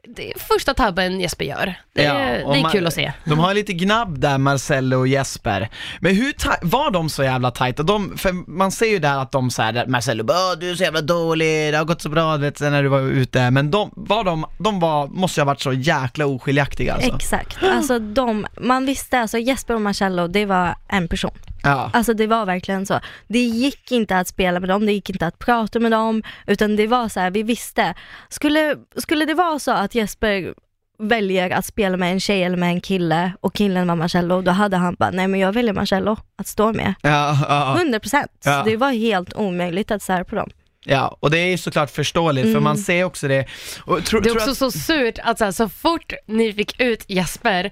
[0.07, 1.75] det är första tabben Jesper gör.
[1.93, 3.13] Det, Ja, är- och det är man- kul att se.
[3.25, 5.69] De har lite gnabb där, Marcello och Jesper.
[5.99, 7.83] Men hur var de så jävla tajta?
[7.83, 10.83] De, för man ser ju där att de såhär, Marcello bara "Åh, du är så
[10.83, 13.51] jävla dålig, det har gått så bra vet, när du var ute.
[13.51, 17.15] Men de, var de, de var, måste ju ha varit så jäkla oskiljaktiga alltså.
[17.15, 21.31] Exakt, alltså de, man visste alltså Jesper och Marcello, det var en person.
[21.65, 21.89] Ja.
[21.93, 22.99] Alltså det var verkligen så.
[23.27, 26.75] Det gick inte att spela med dem, det gick inte att prata med dem, utan
[26.75, 27.93] det var så här, vi visste.
[28.29, 30.53] Skulle, skulle det vara så att Jesper
[30.99, 34.51] väljer att spela med en tjej eller med en kille och killen var Marcello, då
[34.51, 36.93] hade han bara, nej men jag väljer Marcello att stå med.
[37.01, 38.27] Ja, ja, 100%.
[38.43, 38.63] Ja.
[38.65, 40.49] Det var helt omöjligt att sära på dem.
[40.85, 43.45] ja, och det är ju såklart förståeligt för man ser också det.
[43.85, 46.81] Och tro, Det är också att, så surt att så, här, så fort ni fick
[46.81, 47.71] ut Jesper,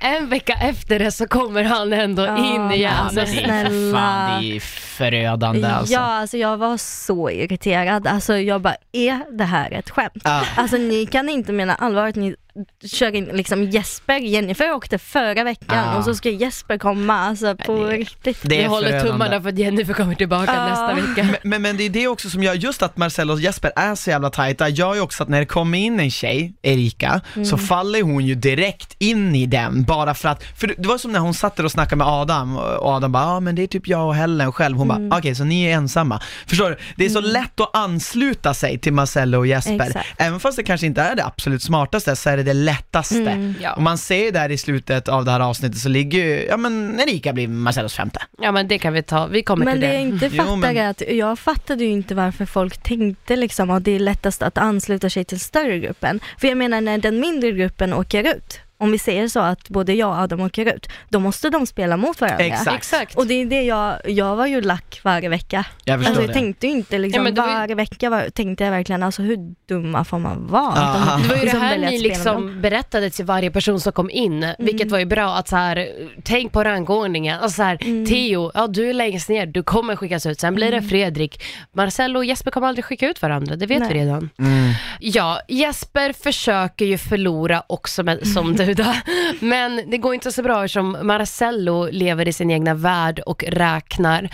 [0.00, 2.92] en vecka efter det så kommer han ändå Ja, in igen.
[2.98, 3.98] alltså, snälla.
[3.98, 5.94] fan, det är förödande alltså.
[5.94, 8.06] Ja, alltså jag var så irriterad.
[8.06, 10.22] Alltså jag bara, är det här ett skämt?
[10.24, 10.42] Ja.
[10.56, 12.36] Alltså ni kan inte mena allvar att ni
[12.84, 15.96] kör in liksom Jesper, Jennifer åkte förra veckan Ja.
[15.98, 18.38] och så ska Jesper komma, alltså på det- riktigt.
[18.42, 20.66] Det Vi är håller tummarna för att Jennifer kommer tillbaka Ja.
[20.68, 21.38] nästa vecka.
[21.42, 24.10] Men, men det är det också som gör, just att Marcello och Jesper är så
[24.10, 27.58] jävla tajta, gör ju också att när det kommer in en tjej, Erika, så Mm.
[27.58, 31.18] faller hon ju direkt in i den bara för att, för det var som när
[31.20, 33.66] hon satt där och snackade med Adam och Adam bara, ja ah, men det är
[33.66, 35.08] typ jag och Helen själv, hon Mm.
[35.08, 36.20] bara, okej så ni är ensamma.
[36.46, 36.76] Förstår du?
[36.96, 40.06] Det är så lätt att ansluta sig till Marcello och Jesper, Exakt.
[40.16, 43.54] även fast det kanske inte är det absolut smartaste så är det det lättaste.
[43.60, 43.72] Ja.
[43.72, 46.56] Och man ser ju där i slutet av det här avsnittet så ligger ju, ja
[46.56, 48.20] men Erika blir Marcellos femte.
[48.38, 49.92] Ja men det kan vi ta, vi kommer Men till det det.
[49.92, 53.70] jag inte Jo, fattar men- är att jag fattade ju inte varför folk tänkte liksom
[53.70, 56.20] att det är lättast att ansluta sig till större gruppen.
[56.40, 59.92] För jag menar när den mindre gruppen åker ut, om vi säger så att både
[59.94, 62.44] jag och Adam åker ut, då måste de spela mot varandra.
[62.44, 62.76] Exakt.
[62.76, 63.16] Exakt.
[63.16, 65.64] Och det är det jag, jag var ju lack varje vecka.
[65.84, 66.34] Jag förstår Alltså jag det.
[66.34, 69.38] tänkte ju inte liksom, Ja, det ju- varje vecka var, tänkte jag verkligen alltså hur
[69.68, 70.74] dumma får man vara?
[70.74, 73.80] De Det var ju det liksom här väljer att ni liksom berättade till varje person
[73.80, 75.88] som kom in, vilket var ju bra att så här,
[76.24, 77.38] tänk på rangordningen.
[77.40, 80.40] Alltså så här, Theo, ja du är längst ner, du kommer skickas ut.
[80.40, 81.42] Sen blir det Fredrik.
[81.72, 83.88] Marcello och Jesper kommer aldrig skicka ut varandra, det vet Nej.
[83.92, 84.30] vi redan.
[84.38, 84.72] Mm.
[85.00, 88.94] Ja, Jesper försöker ju förlora också med, som du då.
[89.40, 94.28] Men det går inte så bra eftersom Marcello lever i sin egna värld och räknar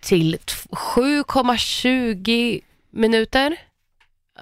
[0.00, 2.60] till t- 7,20
[2.90, 3.56] minuter.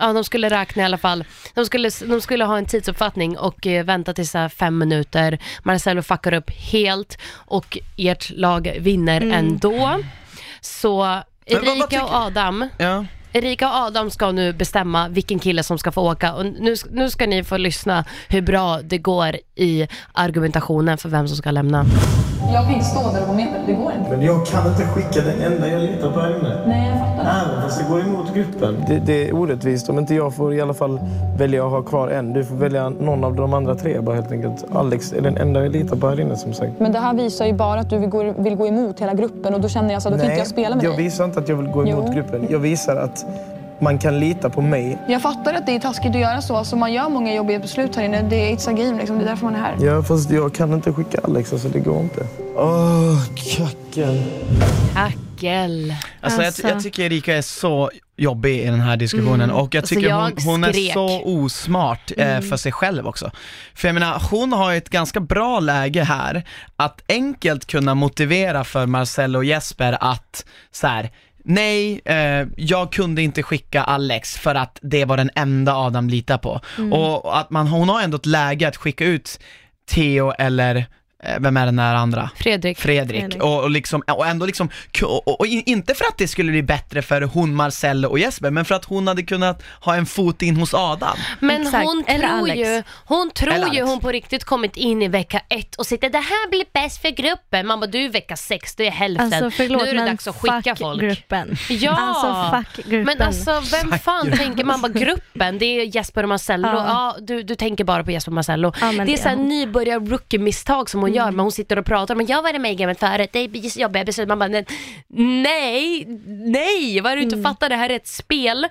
[0.00, 1.24] Ja, de skulle räkna i alla fall.
[1.54, 5.38] De skulle, de skulle ha en tidsuppfattning och eh, vänta till så här fem minuter.
[5.62, 10.00] Marcello fuckar upp helt och ert lag vinner ändå.
[10.60, 11.14] Så Men
[11.54, 13.04] vad- vad Erika tycker- och Adam Ja.
[13.32, 17.10] Erika och Adam ska nu bestämma vilken kille som ska få åka och nu, nu
[17.10, 21.84] ska ni få lyssna hur bra det går i argumentationen för vem som ska lämna.
[22.52, 24.10] Jag kan inte stå där och gå med dig, det går inte.
[24.10, 26.62] Men jag kan inte skicka den enda jag letar på här inne.
[26.66, 27.50] Nej, jag fattar.
[27.50, 28.84] Även fast det går emot gruppen.
[28.88, 31.00] Det, det är orättvist om inte jag får i alla fall
[31.38, 32.32] välja att ha kvar en.
[32.32, 34.64] Du får välja någon av de andra tre bara helt enkelt.
[34.74, 36.72] Alex är den enda jag litar på här inne som sagt.
[36.80, 39.54] Men det här visar ju bara att du vill gå, vill gå emot hela gruppen
[39.54, 41.04] och då känner jag så att då kan inte jag spela med jag dig.
[41.04, 42.12] visar inte att jag vill gå emot Jo.
[42.14, 42.46] gruppen.
[42.50, 43.19] Jag visar att
[43.80, 44.98] man kan lita på mig.
[45.08, 46.56] Jag fattar att det är taskigt att göra så.
[46.56, 48.22] Alltså man gör många jobbiga beslut här inne.
[48.22, 49.18] Det är it's a game liksom.
[49.18, 49.76] Det är därför man är här.
[49.80, 52.26] Ja, fast jag kan inte skicka Alex, alltså det går inte.
[52.56, 53.22] Åh,
[53.56, 54.24] kacken.
[54.94, 55.94] Hackel.
[56.20, 56.62] Alltså, Alltså.
[56.62, 60.08] Jag, jag tycker Erika är så jobbig i den här diskussionen och jag Alltså, tycker
[60.08, 63.30] jag hon, hon är så osmart eh, för sig själv också.
[63.74, 66.44] För jag menar, hon har ju ett ganska bra läge här
[66.76, 71.10] att enkelt kunna motivera för Marcello och Jesper att så här.
[71.50, 76.38] Nej, eh, jag kunde inte skicka Alex för att det var den enda Adam litar
[76.38, 76.60] på.
[76.92, 79.40] Och att man, hon har ändå ett läge att skicka ut
[79.90, 80.86] Theo eller,
[81.40, 82.30] vem är den där andra?
[82.36, 82.78] Fredrik.
[82.78, 83.42] Fredrik, Fredrik.
[83.42, 84.70] Och, och, liksom, och ändå liksom,
[85.02, 88.50] och, och in- inte för att det skulle bli bättre för hon, Marcello och Jesper,
[88.50, 91.16] men för att hon hade kunnat ha en fot in hos Adam.
[91.40, 91.84] Men Exakt.
[91.86, 92.58] hon Eller tror Alex.
[92.68, 93.86] ju, hon tror Eller ju Alex.
[93.86, 97.08] hon på riktigt kommit in i vecka ett och sitter det här blir bäst för
[97.10, 97.66] gruppen.
[97.66, 99.32] Man bara du är vecka sex, det är hälften.
[99.32, 101.00] Alltså förlåt nu är det dags att skicka fuck folk.
[101.00, 101.56] gruppen.
[101.68, 103.04] Ja, Alltså fuck gruppen.
[103.18, 105.58] men alltså vem fan tänker man bara gruppen?
[105.58, 106.68] Det är Jesper och Marcello.
[106.68, 107.16] Ja, Ja.
[107.20, 108.72] du, du tänker bara på Jesper och Marcello.
[108.80, 111.86] Ja, det är det- såhär nybörjar rookie-misstag som hon hon gör, men hon sitter och
[111.86, 114.28] pratar, men jag var med i gamet förut, det är jobbiga beslut.
[114.28, 114.64] Man bara,
[115.08, 118.66] "Nej, nej, vad är du inte fattar, det här är ett spel.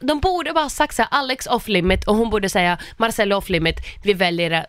[0.00, 3.48] De borde bara sagt så här, Alex off limit och hon borde säga Marcelo off
[3.48, 4.64] limit, vi väljer eh,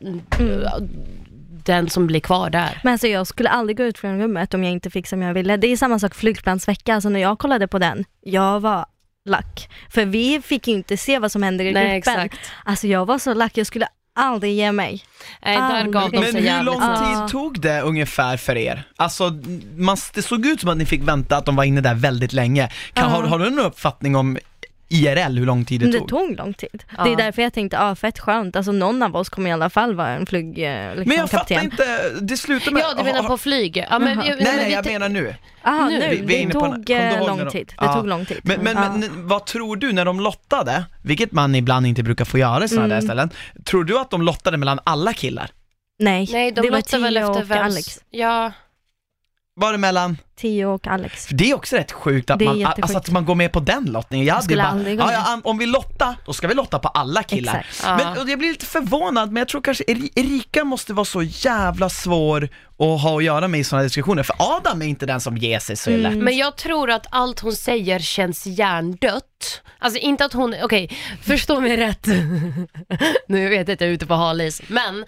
[1.65, 2.79] den som blir kvar där.
[2.83, 5.33] Men alltså jag skulle aldrig gå ut från rummet om jag inte fick som jag
[5.33, 5.57] ville.
[5.57, 8.85] Det är samma sak flygplansvecka, alltså när jag kollade på den, jag var
[9.25, 9.69] lack.
[9.89, 11.97] För vi fick ju inte se vad som hände i Nej, gruppen.
[12.19, 12.51] exakt.
[12.65, 13.87] Alltså jag var så lack, jag skulle
[14.19, 15.03] aldrig ge mig.
[15.45, 16.99] Nej, där gav de Men sig hur jävligt lång snabbt.
[16.99, 17.27] tid Ja.
[17.29, 18.83] tog det ungefär för er?
[18.95, 19.31] Alltså,
[19.77, 22.33] man, det såg ut som att ni fick vänta att de var inne där väldigt
[22.33, 22.69] länge.
[22.93, 24.37] Kan, har, har du någon uppfattning om
[24.89, 26.07] IRL, hur lång tid det det tog?
[26.09, 26.83] tog lång tid.
[26.97, 27.03] Ja.
[27.03, 29.69] Det är därför jag tänkte, ja fett skönt, alltså någon av oss kommer i alla
[29.69, 31.39] fall vara en flyg, eh, liksom, Men jag kapten.
[31.57, 32.81] fattar inte, det slutar med...
[32.83, 33.85] Ja, du menar på flyg?
[33.89, 34.25] Ja, men, Jaha.
[34.27, 35.35] jag, Nej, nej, jag menar nu.
[35.61, 37.67] Ah, Nu, vi- vi det en- tog du eh, lång de- tid.
[37.67, 37.93] Det Ja.
[37.93, 38.39] tog lång tid.
[38.43, 38.91] Men, men, Ja.
[38.91, 42.67] men vad tror du när de lottade, vilket man ibland inte brukar få göra i
[42.67, 42.95] sådana Mm.
[42.99, 43.29] där ställen,
[43.65, 45.49] tror du att de lottade mellan alla killar?
[45.99, 47.65] Nej, Nej, de det var låter väl Tio efter och.
[47.65, 47.99] Alex.
[48.09, 48.51] Ja,
[49.53, 50.17] Var det mellan?
[50.39, 51.27] Tio och Alex.
[51.31, 54.27] Det är också rätt sjukt att, man, alltså att man går med på den lottningen.
[54.27, 55.15] Jag hade skulle bara, aldrig gå ja, med.
[55.15, 57.65] ja, om vi lottar, då ska vi lotta på alla killar.
[57.69, 58.03] Exakt.
[58.03, 61.23] Men och jag blir lite förvånad, men jag tror kanske Eri- Erika måste vara så
[61.23, 62.49] jävla svår
[62.79, 65.59] att ha att göra med i sådana diskussioner, för Adam är inte den som ger
[65.59, 66.17] sig så lätt.
[66.17, 69.61] men jag tror att allt hon säger känns hjärndött.
[69.81, 72.07] Alltså inte att hon, okej, förstå mig rätt.
[73.27, 75.05] nu vet jag att jag är ute på halis, men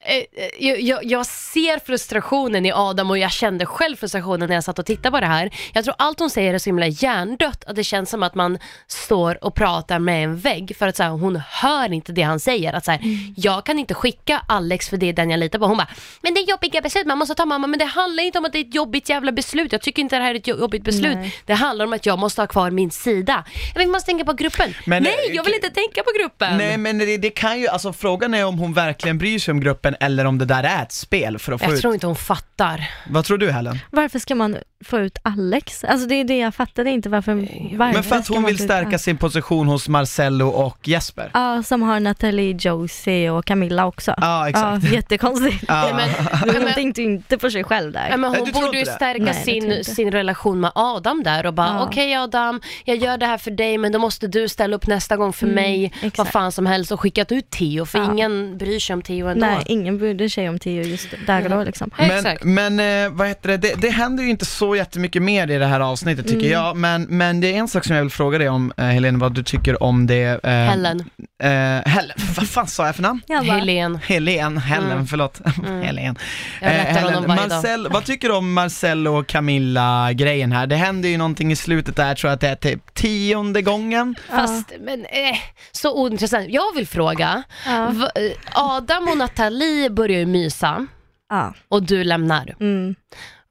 [0.00, 0.24] eh,
[0.58, 4.78] jag, jag, jag ser frustrationen i Adam och jag kände själv frustrationen när jag satt
[4.78, 5.50] och tittade på det här.
[5.72, 8.58] Jag tror allt hon säger är så himla hjärndött att det känns som att man
[8.86, 12.40] står och pratar med en vägg för att så här, hon hör inte det han
[12.40, 12.72] säger.
[12.72, 13.00] Att så här,
[13.36, 15.66] jag kan inte skicka Alex för det är den jag litar på.
[15.66, 15.88] Hon bara,
[16.22, 18.52] men det är jobbiga beslut man måste ta mamma, men det handlar inte om att
[18.52, 19.72] det är ett jobbigt jävla beslut.
[19.72, 21.16] Jag tycker inte det här är ett jobbigt beslut.
[21.16, 21.34] Nej.
[21.46, 23.44] Det handlar om att jag måste ha kvar min sida.
[23.74, 24.74] Jag måste tänka på gruppen.
[24.86, 26.56] Men, Nej, eh, jag vill inte tänka på gruppen.
[26.56, 29.60] Nej men det, det kan ju, alltså frågan är om hon verkligen bryr sig om
[29.60, 31.80] gruppen eller om det där är ett spel för att få jag ut.
[31.80, 32.90] tror inte hon fattar.
[33.10, 33.78] Vad tror du Helen?
[33.90, 35.84] Varför ska man on få ut Alex?
[35.84, 37.34] Alltså det är det jag fattade inte varför.
[37.76, 41.30] varför Men för att hon vill ut stärka sin position hos Marcello och Jesper.
[41.34, 44.14] Ja, som har Nathalie, Josie och Camilla också.
[44.16, 44.84] Ja, exakt.
[44.84, 45.64] Ja, jättekonstigt.
[45.68, 45.90] Ja.
[45.96, 46.10] Men,
[46.54, 48.16] Hon men, tänkte inte på sig själv där.
[48.16, 51.84] Men hon borde ju stärka Nej, sin, sin relation med Adam där och bara Ja.
[51.86, 55.16] okej Adam, jag gör det här för dig men då måste du ställa upp nästa
[55.16, 56.32] gång för Mm, mig, vad exakt.
[56.32, 58.12] fan som helst och skickat ut Theo för Ja.
[58.12, 59.46] ingen bryr sig om Theo ändå.
[59.46, 61.90] Nej, ingen brydde sig om Tio just där och då liksom.
[61.98, 62.44] Men, Exakt.
[62.44, 63.56] men eh, vad heter det?
[63.56, 66.50] det, det händer ju inte så jättemycket mer i det här avsnittet tycker Mm.
[66.50, 69.18] jag, men, men det är en sak som jag vill fråga dig om, eh, Helene,
[69.18, 70.44] vad du tycker om det.
[70.44, 71.04] Eh, Helen,
[71.42, 71.48] Eh,
[71.90, 73.20] Helen, vad fan sa jag för namn?
[73.26, 73.98] Jag Helen.
[74.06, 75.06] Helen, Helen, Mm.
[75.06, 75.40] förlåt.
[75.82, 76.16] Helen.
[76.60, 77.48] Jag rättar honom varje dag.
[77.50, 80.66] Marcel, vad tycker du om Marcello och Camilla-grejen här?
[80.66, 84.14] Det händer ju någonting i slutet där, tror jag att det är typ tionde gången.
[84.30, 85.36] Fast, men eh,
[85.72, 86.46] så ointressant.
[86.48, 87.86] Jag vill fråga, Ja.
[87.90, 90.86] va, eh, Adam och Nathalie börjar ju mysa
[91.30, 91.54] Ja.
[91.68, 92.54] och du lämnar.
[92.60, 92.94] Mm.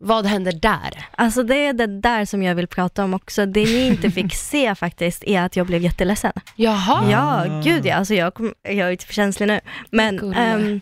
[0.01, 1.05] Vad händer där?
[1.11, 3.45] Alltså det är det där som jag vill prata om också.
[3.45, 6.31] Det ni inte fick se faktiskt är att jag blev jätteledsen.
[6.55, 7.11] Jaha.
[7.11, 7.95] Ja, gud ja.
[7.95, 9.59] Alltså jag, kom, jag är för känslig nu.
[9.91, 10.81] Men ehm,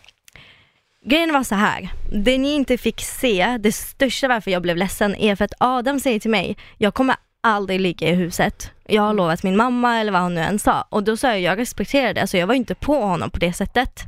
[1.06, 1.90] grejen var så här.
[2.12, 6.00] Det ni inte fick se, det största varför jag blev ledsen är för att Adam
[6.00, 8.72] säger till mig, jag kommer aldrig ligga i huset.
[8.88, 10.82] Jag har lovat min mamma eller vad han nu än sa.
[10.90, 13.54] Och då sa jag, jag respekterar det, så jag var inte på honom på det
[13.54, 14.04] sättet.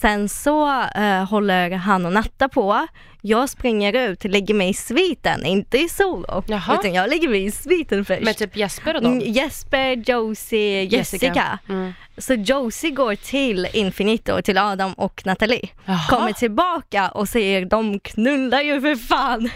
[0.00, 2.86] Sen så eh, håller han och Natta på.
[3.20, 6.44] Jag springer ut, lägger mig i sviten, inte i solo.
[6.46, 6.78] Jaha.
[6.78, 8.22] Utan jag lägger mig i sviten först.
[8.22, 9.12] Med typ Jesper och dem?
[9.12, 11.58] Mm, Jesper, Josie, Jessica.
[11.68, 11.92] Mm.
[12.18, 15.68] Så Josie går till Infinito, till Adam och Nathalie.
[15.84, 16.08] Jaha.
[16.08, 19.50] Kommer tillbaka och säger de knullar ju för fan.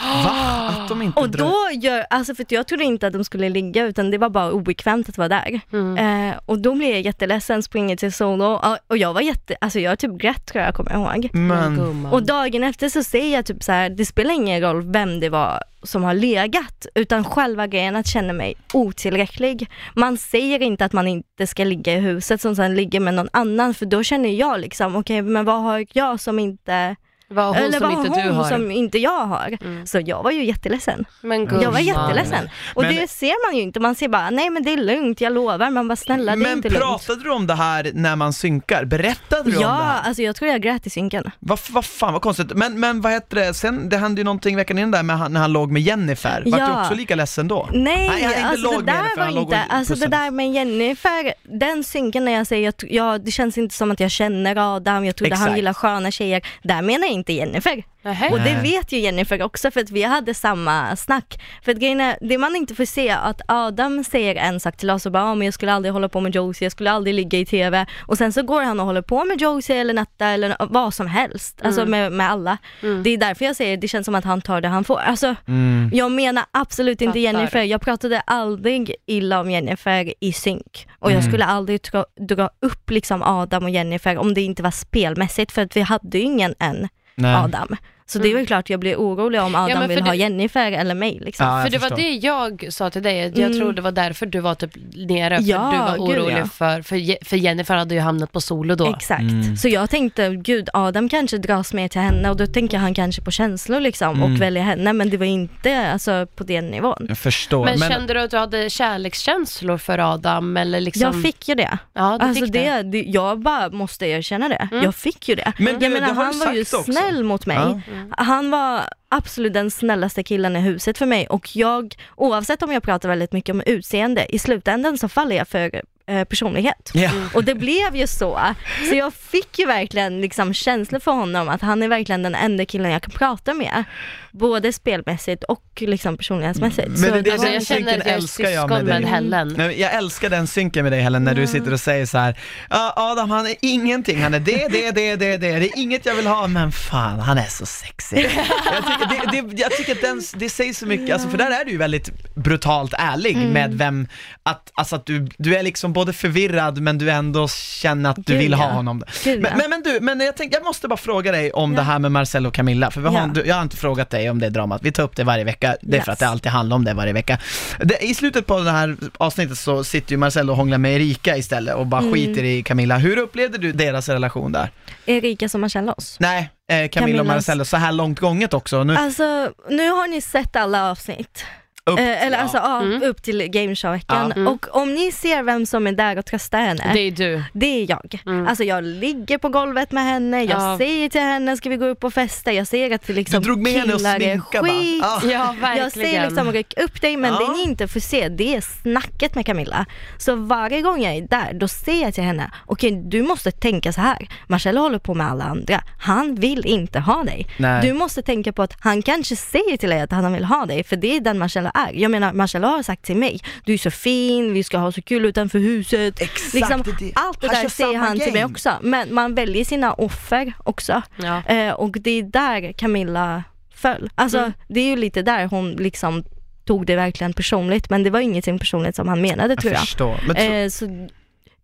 [0.00, 0.68] Va?
[0.68, 3.84] Att de inte Och då gör, alltså för jag trodde inte att de skulle ligga
[3.84, 5.60] utan det var bara obekvämt att vara där.
[5.72, 6.30] Mm.
[6.30, 9.98] Eh, och då blev jag jätteledsen, springer till solo och, jag var jätte, alltså jag
[9.98, 11.30] typ grät tror jag kommer ihåg.
[11.32, 12.06] Men.
[12.06, 15.28] Och dagen efter så säger jag typ så här, det spelar ingen roll vem det
[15.28, 19.70] var som har legat, utan själva grejen att känna mig otillräcklig.
[19.94, 23.28] Man säger inte att man inte ska ligga i huset som sen ligger med någon
[23.32, 26.96] annan, för då känner jag liksom, okej men vad har jag som inte,
[27.28, 28.48] vad har hon eller som vad har inte hon du har?
[28.48, 29.58] som inte jag har?
[29.60, 29.86] Mm.
[29.86, 31.04] Så jag var ju jätteledsen.
[31.22, 32.48] Men Jag var jätteledsen.
[32.74, 35.20] Och Men- det ser man ju inte, man ser bara, nej men det är lugnt,
[35.20, 36.80] jag lovar, man bara snälla det är men inte lugnt.
[36.84, 38.84] pratade du om det här när man synkar?
[38.84, 39.70] Berättade du om det Ja,
[40.04, 41.30] alltså jag tror jag grät i synken.
[41.40, 44.56] Vad vad fan vad konstigt, men, men vad heter det, sen, det hände ju någonting
[44.56, 46.80] veckan innan där med han, när han låg med Jennifer, vart du Ja.
[46.82, 47.68] också lika ledsen då?
[47.72, 49.94] Nej, Nej, han inte alltså låg det med där det, för var han inte, alltså
[49.94, 53.90] det där med Jennifer, den synken när jag säger att ja, det känns inte som
[53.90, 55.56] att jag känner Adam, jag trodde han Exakt.
[55.56, 57.82] gillar sköna tjejer, där menar jag inte Jennifer.
[58.02, 58.30] Nähä.
[58.30, 61.40] Och det vet ju Jennifer också för att vi hade samma snack.
[61.64, 64.90] För att grejen är, det man inte får se att Adam säger en sak till
[64.90, 67.14] oss och bara, "Ja, men jag skulle aldrig hålla på med Josie, jag skulle aldrig
[67.14, 67.86] ligga i TV.
[68.06, 71.06] Och sen så går han och håller på med Josie eller Natta eller vad som
[71.06, 71.90] helst, alltså Mm.
[71.90, 72.58] med, med alla.
[73.04, 74.98] Det är därför jag säger, det känns som att han tar det han får.
[74.98, 75.90] Alltså, Mm.
[75.94, 77.18] jag menar absolut inte Fattar.
[77.20, 80.88] Jennifer, jag pratade aldrig illa om Jennifer i synk.
[80.98, 81.30] Och jag Mm.
[81.30, 85.62] skulle aldrig dra, dra upp liksom Adam och Jennifer om det inte var spelmässigt, för
[85.62, 87.34] att vi hade ju ingen än Nej.
[87.34, 87.76] Adam.
[88.06, 89.88] Så det är väl klart jag blir orolig om Adam Mm.
[89.88, 91.46] för vill ha det- Jennifer eller mig liksom.
[91.46, 91.96] Ja, För det var förstår.
[92.04, 93.58] det jag sa till dig, jag Mm.
[93.58, 96.46] tror det var därför du var typ nere, för Ja, du var gud, orolig ja.
[96.46, 98.94] för, för, för Jennifer hade ju hamnat på solo då.
[98.96, 99.20] Exakt.
[99.22, 99.56] Mm.
[99.56, 103.22] Så jag tänkte, gud Adam kanske dras mer till henne och då tänker han kanske
[103.22, 104.32] på känslor liksom Mm.
[104.34, 107.06] och väljer henne men det var inte alltså, på den nivån.
[107.08, 107.64] Jag förstår.
[107.64, 111.02] Men, Men, kände du att du hade kärlekskänslor för Adam eller liksom?
[111.02, 111.78] Jag fick ju det.
[111.92, 114.68] ja, du Alltså fick det, det, jag bara måste erkänna det.
[114.72, 114.84] Mm.
[114.84, 115.52] Jag fick ju det.
[115.58, 116.82] Men du, jag menar han var ju också.
[116.82, 117.56] snäll mot mig.
[117.94, 118.12] Mm.
[118.16, 122.82] Han var absolut den snällaste killen i huset för mig och jag, oavsett om jag
[122.82, 125.82] pratar väldigt mycket om utseende, i slutändan så faller jag för
[126.28, 126.90] personlighet.
[126.94, 127.10] Ja.
[127.34, 128.40] Och det blev ju så.
[128.88, 132.66] Så jag fick ju verkligen liksom känslor för honom att han är verkligen den enda
[132.66, 133.84] killen jag kan prata med.
[134.32, 136.88] Både spelmässigt och liksom personlighetsmässigt.
[136.88, 139.10] Men det- det- Alltså, Den jag känner att jag älskar jag med med, dig.
[139.10, 139.54] Helen.
[139.56, 142.38] Nej, jag älskar den synken med dig Helen, när du sitter och säger så här.
[142.70, 146.06] Ja Adam han är ingenting, han är det, det, det, det, det, det är inget
[146.06, 148.18] jag vill ha, men fan han är så sexig.
[148.74, 151.50] Jag tycker, det, det, jag tycker att den, det säger så mycket, alltså, för där
[151.60, 153.48] är du ju väldigt brutalt ärlig Mm.
[153.50, 154.08] med vem,
[154.42, 158.22] att, alltså att du, du är liksom både förvirrad men du ändå känner att du
[158.32, 158.70] Gud, vill ha ja.
[158.72, 159.02] honom.
[159.24, 159.56] Gud, Men, ja.
[159.56, 161.76] men, men du, men jag, tänkte, jag måste bara fråga dig om Ja.
[161.78, 164.30] det här med Marcel och Camilla, för vi har, du, jag har inte frågat dig
[164.30, 166.12] om det dramat, vi tar upp det varje vecka, det är för Yes.
[166.12, 167.38] att det alltid handlar om det varje vecka.
[167.80, 171.36] Det, I slutet på det här avsnittet så sitter ju Marcel och hånglar med Erika
[171.36, 172.12] istället och bara Mm.
[172.14, 172.98] skiter i Camilla.
[172.98, 174.70] Hur upplevde du deras relation där?
[175.06, 176.16] Erika som Marcella oss.
[176.20, 178.84] Nej, eh, Camilla och Camillas- Marcel, så här långt gånget också.
[178.84, 181.44] Nu, Alltså, nu har ni sett alla avsnitt.
[181.90, 182.42] Upp, Eh, eller ja.
[182.42, 183.02] alltså ja, Mm.
[183.02, 184.28] upp till gameshow-veckan.
[184.28, 184.40] Ja.
[184.40, 184.46] Mm.
[184.48, 187.42] Och om ni ser vem som är där och tröstar henne, Det är du.
[187.52, 188.18] det är jag.
[188.26, 188.46] Mm.
[188.48, 190.78] Alltså jag ligger på golvet med henne, jag Ja.
[190.78, 192.52] säger till henne, ska vi gå upp och festa?
[192.52, 195.02] Jag ser att det liksom Du drog med henne och sminka skit.
[195.02, 195.20] Ja.
[195.24, 195.76] Ja, verkligen.
[195.84, 197.38] Jag säger liksom ryck upp dig men Ja.
[197.38, 199.86] det ni inte får se det är snacket med Camilla.
[200.18, 203.92] Så varje gång jag är där då säger jag till henne, okej du måste tänka
[203.92, 204.28] så här.
[204.46, 207.46] Marcel håller på med alla andra, han vill inte ha dig.
[207.58, 207.82] Nej.
[207.82, 210.84] Du måste tänka på att han kanske säger till dig att han vill ha dig
[210.84, 211.92] för det är den Marcella är.
[211.92, 215.02] Jag menar Marcella har sagt till mig, du är så fin, vi ska ha så
[215.02, 216.20] kul utanför huset.
[216.20, 218.52] Exakt, liksom, det- allt det han där säger han till mig game.
[218.52, 218.70] också.
[218.82, 221.02] Men man väljer sina offer också.
[221.16, 221.42] Ja.
[221.46, 223.42] Eh, och det är där Camilla
[223.74, 224.10] föll.
[224.14, 224.52] Alltså Mm.
[224.68, 226.24] det är ju lite där hon liksom
[226.64, 229.86] tog det verkligen personligt men det var ingenting personligt som han menade tror jag jag.
[229.86, 230.20] förstår.
[230.26, 231.08] Men tro, Eh, så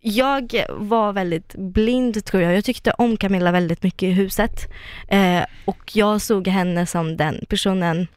[0.03, 2.55] jag var väldigt blind tror jag.
[2.55, 4.71] Jag tyckte om Camilla väldigt mycket i huset.
[5.07, 8.07] Eh, och jag såg henne som den personen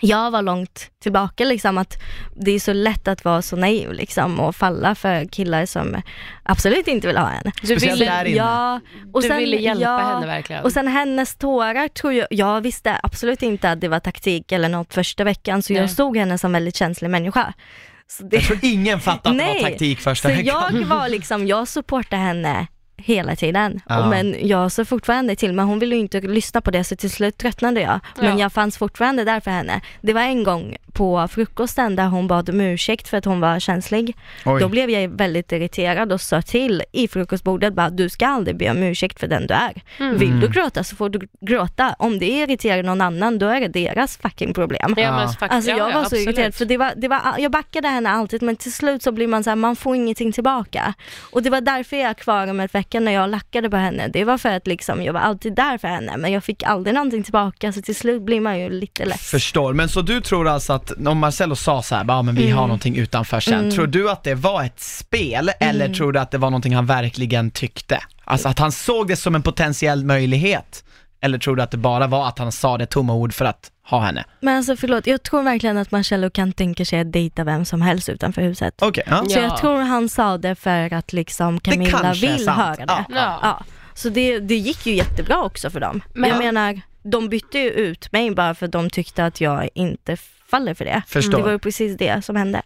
[0.00, 2.02] jag var långt tillbaka liksom att
[2.36, 6.02] det är så lätt att vara så naiv liksom och falla för killar som
[6.42, 7.52] absolut inte vill ha henne.
[7.62, 8.36] Du ville, där inne.
[8.36, 8.80] Ja,
[9.12, 10.64] och du sen, ville hjälpa ja, henne verkligen.
[10.64, 14.68] och sen hennes tårar tror jag, jag visste absolut inte att det var taktik eller
[14.68, 15.82] något första veckan så Nej.
[15.82, 17.52] jag såg henne som väldigt känslig människa.
[18.08, 20.76] Så, det, jag tror ingen fattade att det var taktik första så veckan.
[20.80, 23.80] jag var liksom, jag supportade henne hela tiden.
[23.88, 24.10] Ja.
[24.10, 27.10] Men jag såg fortfarande till, men hon ville ju inte lyssna på det så till
[27.10, 28.00] slut tröttnade jag.
[28.16, 28.38] Men Ja.
[28.44, 29.80] jag fanns fortfarande där för henne.
[30.00, 33.60] Det var en gång på frukosten där hon bad om ursäkt för att hon var
[33.60, 34.16] känslig.
[34.44, 34.60] Oj.
[34.60, 38.70] Då blev jag väldigt irriterad och sa till i frukostbordet bara, du ska aldrig be
[38.70, 39.82] om ursäkt för den du är.
[39.98, 40.18] Mm.
[40.18, 41.94] Vill du gråta så får du gråta.
[41.98, 44.94] Om det irriterar någon annan, då är det deras fucking problem.
[44.96, 46.26] Ja, men Alltså ja, jag ja, var så absolut.
[46.26, 49.26] irriterad för det var, det var, jag backade henne alltid men till slut så blir
[49.26, 50.94] man så här, man får ingenting tillbaka.
[51.30, 54.08] Och det var därför jag är kvar om ett vecka när jag lackade på henne.
[54.08, 56.94] Det var för att liksom, jag var alltid där för henne men jag fick aldrig
[56.94, 59.30] någonting tillbaka så till slut blir man ju lite less.
[59.30, 62.44] Förstår, men så du tror alltså att om Marcello sa så här, ja men vi
[62.46, 62.56] Mm.
[62.58, 65.96] har någonting utanför sen, tror du att det var ett spel eller Mm.
[65.96, 68.00] tror du att det var någonting han verkligen tyckte?
[68.24, 70.84] Alltså att han såg det som en potentiell möjlighet?
[71.20, 73.70] Eller tror du att det bara var att han sa det tomma ord för att
[73.90, 74.24] ha henne?
[74.40, 77.82] Men alltså förlåt, jag tror verkligen att Marcello kan tänka sig att dejta vem som
[77.82, 78.74] helst utanför huset.
[78.82, 79.24] Okej, ja.
[79.28, 79.42] Så Ja.
[79.42, 82.58] jag tror han sa det för att liksom Camilla vill sant.
[82.60, 82.84] höra det.
[82.88, 83.04] Ja.
[83.08, 83.38] Ja.
[83.42, 86.00] Ja, så det, det gick ju jättebra också för dem.
[86.14, 89.68] Men- jag menar, de bytte ju ut mig bara för att de tyckte att jag
[89.74, 90.16] inte
[90.48, 91.02] faller för det.
[91.06, 91.38] Förstår.
[91.38, 92.62] Det var ju precis det som hände.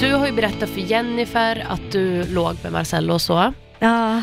[0.00, 3.52] Du har ju berättat för Jennifer att du låg med Marcello och så.
[3.78, 4.22] Ja,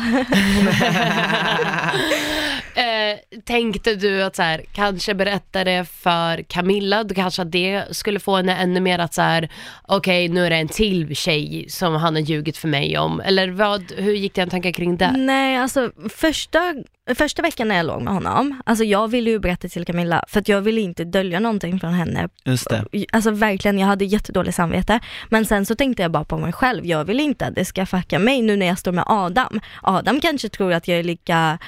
[2.76, 7.84] Eh, tänkte du att så här, kanske berätta det för Camilla, då kanske att det
[7.90, 9.48] skulle få henne ännu mer att så här,
[9.82, 13.48] okej nu är det en till tjej som han har ljugit för mig om, eller
[13.48, 15.10] vad, hur gick att tänka kring det?
[15.16, 16.74] Nej, alltså första,
[17.14, 20.40] första veckan när jag låg med honom, alltså jag ville ju berätta till Camilla för
[20.40, 22.28] att jag ville inte dölja någonting från henne.
[22.44, 23.06] Just det.
[23.12, 25.00] Alltså verkligen, jag hade jättedåligt samvete.
[25.28, 27.86] Men sen så tänkte jag bara på mig själv, jag vill inte att det ska
[27.86, 29.45] fucka mig nu när jag står med Adam.
[29.82, 30.20] Adam.
[30.20, 31.58] Kanske tror att jag är lika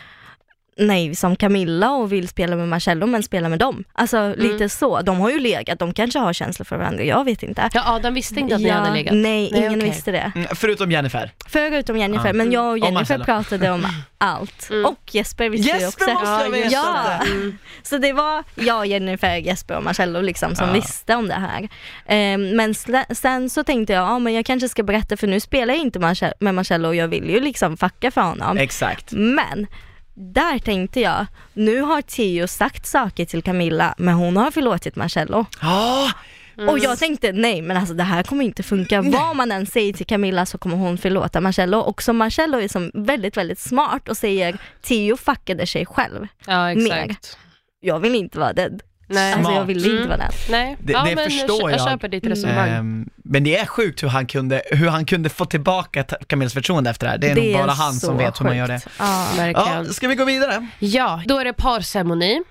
[0.79, 3.85] naiv som Camilla och vill spela med Marcello men spela med dem.
[3.93, 5.01] Alltså lite så.
[5.01, 7.71] De har ju legat, de kanske har känslor för varandra, jag vet inte.
[7.75, 9.15] Ja, Adam visste inte att ni Ja, hade legat.
[9.15, 9.89] Nej, ingen okej.
[9.91, 10.33] visste det.
[10.35, 11.31] Mm, Förutom Jennifer.
[11.49, 12.33] Förutom Jennifer, Ja.
[12.33, 13.25] men jag och Och Jennifer Marcello.
[13.25, 13.87] pratade om
[14.19, 14.71] allt.
[14.71, 14.85] Mm.
[14.85, 16.15] Och Jesper visste ju Jesper också.
[16.15, 17.21] måste ha vetat ja.
[17.21, 17.53] det.
[17.83, 20.73] Så det var jag, Jennifer, Jesper och Marcello liksom som Ja.
[20.75, 21.69] visste om det här.
[22.07, 22.75] Ehm, men
[23.15, 25.99] sen så tänkte jag, ja men jag kanske ska berätta för nu spelar jag inte
[25.99, 28.59] Marce- med Marcello och jag vill ju liksom fucka för honom.
[28.59, 29.13] Exakt.
[29.13, 29.67] Men
[30.19, 35.47] där tänkte jag, nu har Tio sagt saker till Camilla men hon har förlåtit Marcello.
[35.63, 36.13] Ja,
[36.69, 39.03] Och jag tänkte nej men alltså det här kommer inte funka.
[39.03, 41.79] Vad man än säger till Camilla så kommer hon förlåta Marcello.
[41.79, 46.27] Och som Marcello är som väldigt väldigt smart och säger Tio fuckade sig själv.
[46.47, 47.07] Ja, exakt.
[47.09, 47.17] Mer.
[47.81, 48.81] Jag vill inte vara den.
[49.11, 49.33] Nej.
[49.33, 49.69] Alltså jag Smart.
[49.69, 50.09] vill inte Mm.
[50.09, 50.31] vara den.
[50.51, 51.81] Nej, Det- ja, det men förstår jag.
[51.81, 51.89] jag.
[51.91, 52.69] köper ditt resonemang.
[52.69, 56.91] Ehm, men det är sjukt hur han kunde, hur han kunde få tillbaka Camillas förtroende
[56.91, 57.19] efter det här.
[57.19, 58.81] Det är nog bara han så som vet hur man gör det.
[58.81, 58.97] sjukt.
[58.99, 59.29] Ja.
[59.37, 59.85] Verkligen.
[59.87, 60.67] Ja, ska vi gå vidare?
[60.79, 62.43] Ja, då är det parceremoni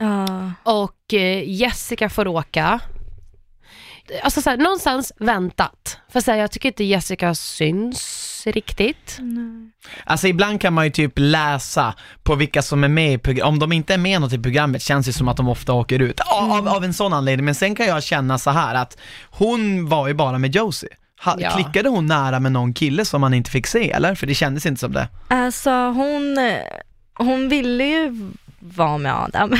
[0.00, 0.52] Ja.
[0.62, 2.80] och eh, Jessica får åka.
[4.22, 5.98] Alltså så här, någonstans väntat.
[6.12, 9.18] För så här, jag tycker inte Jessica syns riktigt.
[10.04, 13.58] Alltså ibland kan man ju typ läsa på vilka som är med i programmet, om
[13.58, 16.20] de inte är med något i programmet känns det som att de ofta åker ut,
[16.20, 17.44] av, av, av en sån anledning.
[17.44, 18.98] Men sen kan jag känna så här att
[19.30, 20.88] hon var ju bara med Josie.
[21.24, 21.50] Ha, Ja.
[21.50, 24.14] Klickade hon nära med någon kille som man inte fick se eller?
[24.14, 25.08] För det kändes inte som det.
[25.28, 26.38] Alltså hon,
[27.14, 28.30] hon ville ju
[28.64, 29.54] vara med Adam.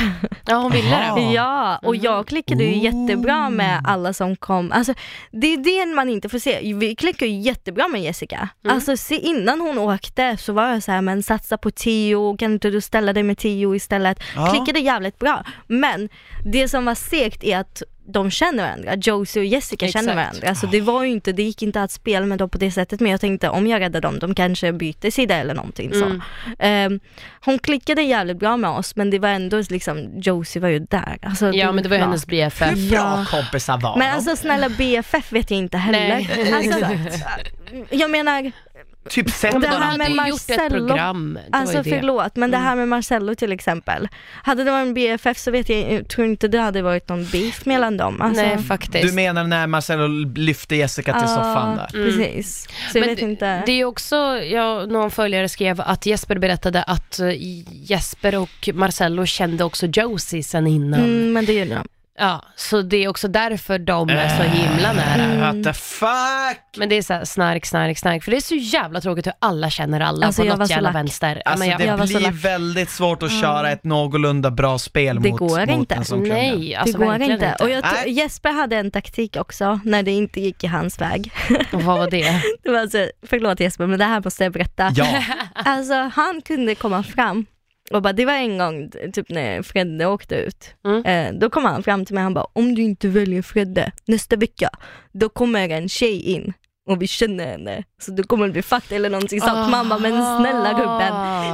[0.45, 1.21] Ja, hon ville det.
[1.21, 4.71] Ja, och jag klickade ju jättebra med alla som kom.
[4.71, 4.93] Alltså,
[5.31, 6.73] det är det man inte får se.
[6.73, 8.49] Vi klickade ju jättebra med Jessica.
[8.63, 8.75] Mm.
[8.75, 12.53] Alltså se, innan hon åkte så var jag så här, men satsa på Tio, kan
[12.53, 14.19] inte du ställa dig med Tio istället?
[14.35, 14.47] Ja.
[14.47, 15.43] Klickade jävligt bra.
[15.67, 16.09] Men
[16.45, 20.05] det som var segt är att de känner varandra, Josie och Jessica Exakt.
[20.05, 20.55] känner varandra.
[20.55, 22.99] Så det var ju inte, det gick inte att spela med dem på det sättet
[22.99, 26.05] men jag tänkte om jag räddar dem, de kanske byter sida eller någonting så.
[26.05, 26.21] Mm.
[26.59, 26.99] Ehm,
[27.45, 31.17] hon klickade jävligt bra med oss men det var ändå liksom, Josie var ju där.
[31.21, 32.71] Alltså, Ja, men det var ju hennes BFF.
[32.77, 33.25] Hur bra Ja.
[33.31, 36.07] kompisar var Men alltså snälla BFF vet jag inte heller.
[36.09, 36.53] Nej.
[36.53, 36.87] Alltså,
[37.95, 38.51] jag menar,
[39.09, 41.33] Typ sett Det de här med ju gjort ett Marcello- program.
[41.51, 41.89] Det alltså det.
[41.89, 42.67] förlåt men det Mm.
[42.67, 44.07] här med Marcello till exempel.
[44.43, 47.25] Hade det varit en BFF så vet jag, jag tror inte det hade varit någon
[47.25, 48.21] beef mellan dem.
[48.21, 49.07] Alltså, Nej, faktiskt.
[49.07, 51.95] Du menar när Marcello lyfte Jessica till ja, soffan där?
[51.95, 52.05] Mm.
[52.07, 52.67] Precis.
[52.91, 53.63] Så jag Men vet inte.
[53.65, 57.29] Det är också, ja, någon följare skrev att Jesper berättade att eh,
[57.91, 60.99] Jesper och Marcello kände också Josie sen innan.
[60.99, 61.87] Mm, men det gjorde de.
[62.17, 65.23] Ja, så det är också därför de är så himla nära.
[65.23, 65.39] Mm.
[65.41, 66.77] What the fuck?
[66.77, 68.23] Men det är så här snark, snark, snark.
[68.23, 70.65] För det är så jävla tråkigt hur alla känner alla Alltså, på jag något var
[70.65, 70.95] så jävla lack.
[70.95, 71.41] vänster.
[71.45, 72.35] Ja, Alltså men jag, det jag var så blir lack.
[72.35, 75.95] väldigt svårt att köra ett någorlunda bra spel Det mot, går mot inte.
[75.95, 76.35] en sån kungen.
[76.59, 77.45] nej, alltså det går verkligen inte.
[77.45, 77.63] inte.
[77.63, 78.11] Och jag tror- Nej.
[78.13, 81.31] Jesper hade en taktik också när det inte gick i hans väg.
[81.73, 82.41] Och vad var det?
[82.63, 84.91] Det var alltså, förlåt Jesper men det här måste jag berätta.
[84.95, 85.07] Ja,
[85.53, 87.45] Alltså han kunde komma fram
[87.91, 90.75] och bara, det var en gång typ när Fredde åkte ut.
[90.85, 91.05] Mm.
[91.05, 94.35] Eh, då kom han fram till mig han bara, om du inte väljer Fredde nästa
[94.35, 94.69] vecka,
[95.11, 96.53] då kommer en tjej in
[96.87, 97.83] och vi känner henne.
[98.01, 99.69] Så då kommer bli fucked eller någonting sånt.
[99.71, 101.13] Man bara, men snälla gubben,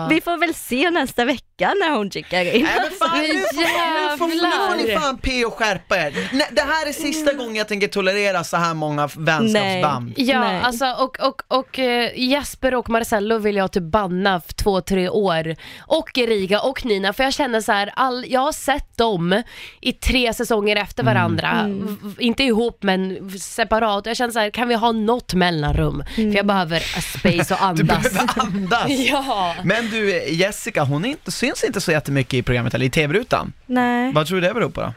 [0.10, 2.64] vi får väl se nästa vecka när hon checkar in.
[2.64, 6.30] Nej men fan, nu får, nu, får, nu får ni fan P och skärpa er.
[6.34, 10.14] Nej, det här är sista gången jag tänker tolerera så här många vänskapsband.
[10.18, 10.62] Ja, Nej.
[10.64, 15.10] alltså och, och, och eh, Jesper och Marcello vill jag typ banna för två, tre
[15.10, 15.56] år.
[15.88, 19.42] Och Erika och Nina, för jag känner så här, all, jag har sett dem
[19.82, 21.66] i tre säsonger efter varandra.
[21.68, 24.06] V- v- Inte ihop men separat.
[24.06, 26.04] Jag känner så här, kan vi ha något mellanrum?
[26.16, 28.14] För jag behöver a space och Du andas.
[28.14, 28.86] behöver andas.
[28.90, 29.56] ja.
[29.64, 33.54] Men du Jessica, hon är inte, syns inte så jättemycket i programmet eller i tv-rutan.
[33.66, 34.94] Nej, Vad tror du det beror på då?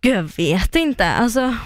[0.00, 1.06] Gud, jag vet inte.
[1.10, 1.56] Alltså,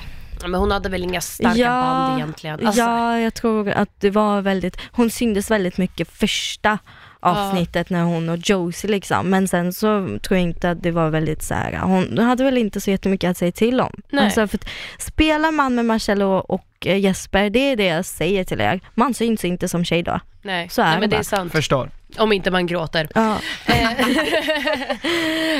[0.42, 2.66] Men hon hade väl inga starka Ja, band egentligen.
[2.66, 6.78] Alltså, ja, jag tror att det var väldigt, hon syntes väldigt mycket första
[7.20, 11.10] avsnittet när hon och Josie liksom, men sen så tror jag inte att det var
[11.10, 11.78] väldigt så här.
[11.78, 13.92] hon hade väl inte så jättemycket att säga till om.
[14.10, 14.24] Nej.
[14.24, 18.44] Alltså, för att spelar man med Marcello och eh, Jesper, det är det jag säger
[18.44, 20.20] till er, man syns inte som tjej då.
[20.42, 21.52] Nej, Så är Nej det men det är sant.
[21.52, 21.90] Förstår.
[22.18, 23.08] Om inte man gråter.
[23.14, 23.36] Ja.
[23.66, 23.90] Eh,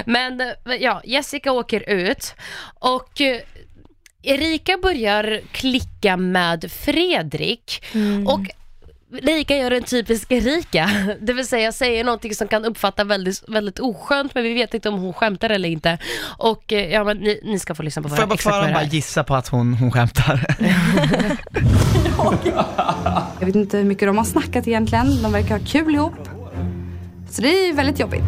[0.06, 0.46] Men eh,
[0.80, 2.34] ja, Jessica åker ut
[2.80, 3.20] och
[4.22, 8.26] Erika börjar klicka med Fredrik Mm.
[8.26, 8.40] och
[9.12, 10.90] Rika gör en typisk Erika,
[11.20, 14.88] det vill säga säger någonting som kan uppfatta väldigt, väldigt oskönt men vi vet inte
[14.88, 15.98] om hon skämtar eller inte.
[16.38, 18.72] Och eh, ja, men ni, ni ska få lyssna på Får jag bara exakt vad
[18.72, 20.46] bara gissa på att hon, hon skämtar?
[23.40, 25.22] Jag vet inte hur mycket de har snackat egentligen.
[25.22, 26.28] De verkar ha kul ihop.
[27.30, 28.24] Så det är väldigt jobbigt.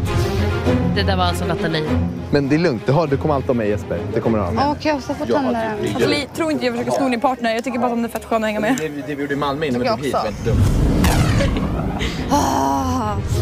[0.94, 1.84] Det där var alltså Nathalie.
[2.30, 3.98] Men det är lugnt, du, har, du kommer alltid ha mig Jesper.
[4.14, 4.70] Det kommer du ha.
[4.72, 5.70] Okej, jag ska få tänderna.
[5.94, 7.54] Alltså, li- tro inte jag försöker sno din partner.
[7.54, 8.76] Jag tycker bara att de är fett sköna att hänga med.
[8.78, 10.60] Det, det vi gjorde i Malmö innan vi tog hit var inte dumt.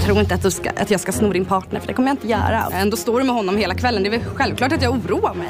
[0.05, 2.13] Tro inte att, du ska, att jag ska sno din partner, för det kommer jag
[2.15, 2.65] inte göra.
[2.73, 4.03] Ändå står du med honom hela kvällen.
[4.03, 5.49] Det är väl självklart att jag oroar mig.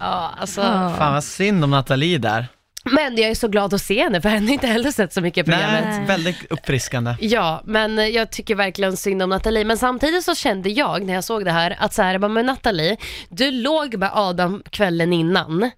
[0.00, 0.60] Ja, alltså.
[0.98, 2.46] Fan vad synd om Nathalie där.
[2.84, 5.20] Men jag är så glad att se henne för henne har inte heller sett så
[5.20, 5.84] mycket i programmet.
[5.84, 7.14] Nej, väldigt uppfriskande.
[7.20, 9.64] Ja, men jag tycker verkligen synd om Nathalie.
[9.64, 12.46] Men samtidigt så kände jag när jag såg det här att så här, bara, men
[12.46, 12.96] Nathalie,
[13.28, 15.70] du låg med Adam kvällen innan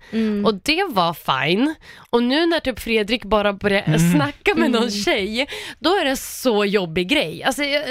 [0.47, 1.75] och det var fine.
[2.11, 5.47] Och nu när typ Fredrik bara börjar snacka med någon tjej,
[5.79, 7.43] då är det så jobbig grej.
[7.45, 7.85] Alltså jag-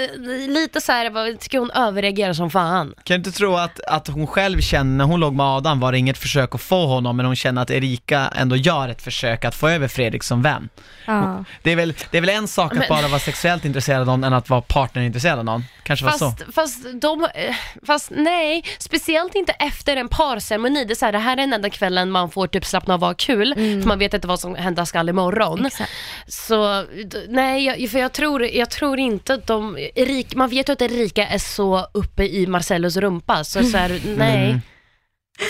[0.48, 2.94] lite så här, jag tycker hon överreagerar som fan.
[3.04, 5.92] Kan du inte tro att, att hon själv känner, när hon låg med Adam var
[5.92, 9.44] det inget försök att få honom, men hon känner att Erika ändå gör ett försök
[9.44, 10.68] att få över Fredrik som vän.
[11.06, 11.44] Ja.
[11.62, 14.06] Det är väl, det är väl en sak att Men- bara vara sexuellt intresserad av
[14.06, 15.64] någon än att vara partnerintresserad av någon.
[15.82, 16.30] Kanske var så.
[16.30, 17.54] Fast, fast, de, eh,
[17.86, 20.84] fast nej, speciellt inte efter en parceremoni.
[20.84, 23.00] Det, är så här, det här är den enda kvällen man får typ slappna av
[23.02, 25.66] och ha kul, för man vet inte vad som hända skall imorgon.
[25.66, 25.90] Exakt.
[26.26, 30.68] Så d- nej, jag, för jag tror, jag tror inte att de, Erik, man vet
[30.68, 34.46] ju att Erika är så uppe i Marcellos rumpa, så, så här, nej.
[34.50, 34.60] Mm.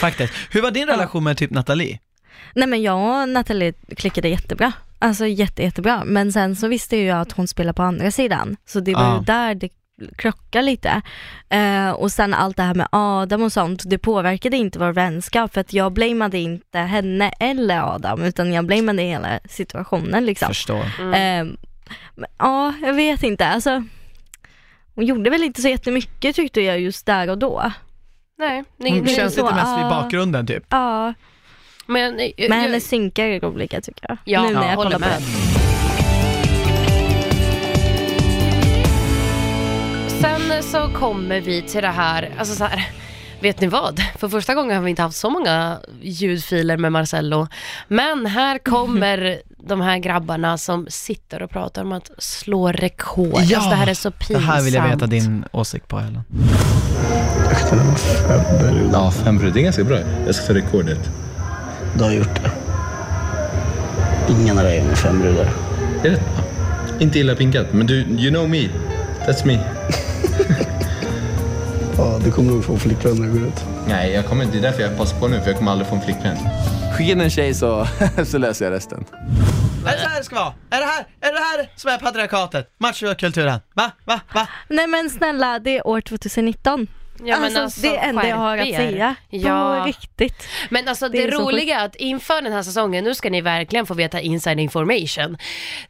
[0.01, 0.33] Faktiskt.
[0.51, 1.99] Hur var din relation med typ Nathalie?
[2.55, 4.73] Nej men jag och Nathalie klickade jättebra.
[4.99, 6.03] Alltså jätte, jättebra.
[6.05, 8.57] Men sen så visste jag ju att hon spelar på andra sidan.
[8.67, 9.17] Så det var Ja.
[9.19, 9.69] ju där det
[10.17, 11.03] krockade lite.
[11.49, 15.55] Eh, och sen allt det här med Adam och sånt, det påverkade inte vår vänskap
[15.55, 20.49] för att jag blameade inte henne eller Adam utan jag blameade hela situationen liksom.
[20.49, 20.85] Förstår.
[21.01, 21.13] Mm.
[21.49, 21.55] Eh,
[22.15, 23.47] men, ja, jag vet inte.
[23.47, 23.83] Alltså,
[24.95, 27.73] hon gjorde väl inte så jättemycket tyckte jag just där och då.
[28.39, 29.15] nej, Hon nej.
[29.15, 30.65] känns så, lite mest i bakgrunden typ.
[30.69, 31.15] Ja,
[31.87, 34.19] Men, eh, men jag- hennes synkar är roliga tycker jag.
[34.25, 35.23] Ja, nu när ja, jag håller kollar på med.
[35.23, 35.55] det.
[40.21, 42.89] Sen så kommer vi till det här, alltså så här,
[43.41, 44.01] vet ni vad?
[44.19, 47.47] För första gången har vi inte haft så många ljudfiler med Marcello.
[47.89, 53.41] Men här kommer de här grabbarna som sitter och pratar om att slå rekord.
[53.45, 54.47] Ja, alltså det här är så Det pinsamt.
[54.47, 56.23] här vill jag veta din åsikt på Ellen.
[58.93, 59.55] Ja, fem brud.
[59.55, 59.99] Det är ganska bra.
[60.27, 61.11] Jag ska ta rekordet.
[61.99, 62.51] Du har gjort det.
[64.33, 65.49] Ingen har legat med fem brudar.
[66.03, 66.45] Det är rätt bra.
[67.01, 68.69] Inte illa pinkat, men du, you know me.
[69.27, 69.59] That's me.
[71.99, 73.65] Ja, du kommer nog få flickvän när du går ut.
[73.89, 74.57] Nej, jag kommer inte.
[74.57, 76.37] Det är därför jag passar på nu, för jag kommer aldrig få en flickvän.
[76.97, 77.87] Skicka in en tjej så,
[78.25, 79.05] så löser jag resten.
[79.87, 80.53] Är det så här det ska vara?
[80.71, 82.71] Är det här, är det här som är patriarkatet?
[82.79, 83.61] Machokulturen?
[83.75, 83.91] Va?
[84.05, 84.21] Va?
[84.35, 84.47] Va?
[84.69, 86.87] Nej men snälla, det är år 2019.
[87.25, 89.15] Ja, alltså, alltså, det är det enda jag har att säga.
[89.31, 89.79] Ja.
[89.81, 90.49] På riktigt.
[90.71, 93.87] Men alltså Det det, roliga är att inför den här säsongen, nu ska ni verkligen
[93.87, 95.39] få veta inside information.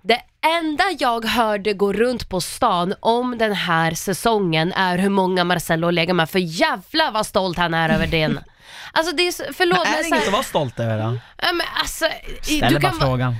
[0.02, 0.20] Det
[0.60, 5.90] enda jag hörde gå runt på stan om den här säsongen är hur många Marcello
[5.90, 8.40] lägger med, för jävla vad stolt han är över den.
[8.96, 10.98] Alltså det är, så- förlåt Men är det så här- inget att vara stolt över
[10.98, 11.18] då?
[11.42, 12.04] Ja, men alltså,
[12.42, 13.34] Ställer bara vara- frågan.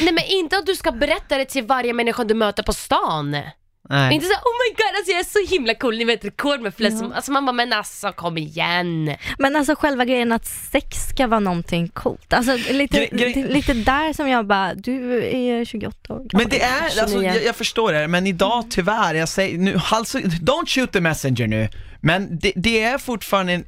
[0.00, 3.36] Nej men inte att du ska berätta det till varje människa du möter på stan.
[3.92, 4.14] Nej.
[4.14, 6.74] Inte så oh my god alltså jag är så himla cool, ni vet rekord med
[6.74, 9.14] flest som, alltså man bara men alltså kom igen.
[9.38, 12.32] Men alltså själva grejen att sex ska vara någonting coolt.
[12.32, 16.28] Alltså lite, Gre- gre- lite, där som jag bara, du är 28 år gammal.
[16.32, 17.26] Men det är, alltså, 29.
[17.34, 21.46] jag, jag förstår det, men idag tyvärr, jag säger nu, alltså, don't shoot the messenger
[21.46, 21.68] nu.
[22.00, 23.64] Men det, det är fortfarande, en,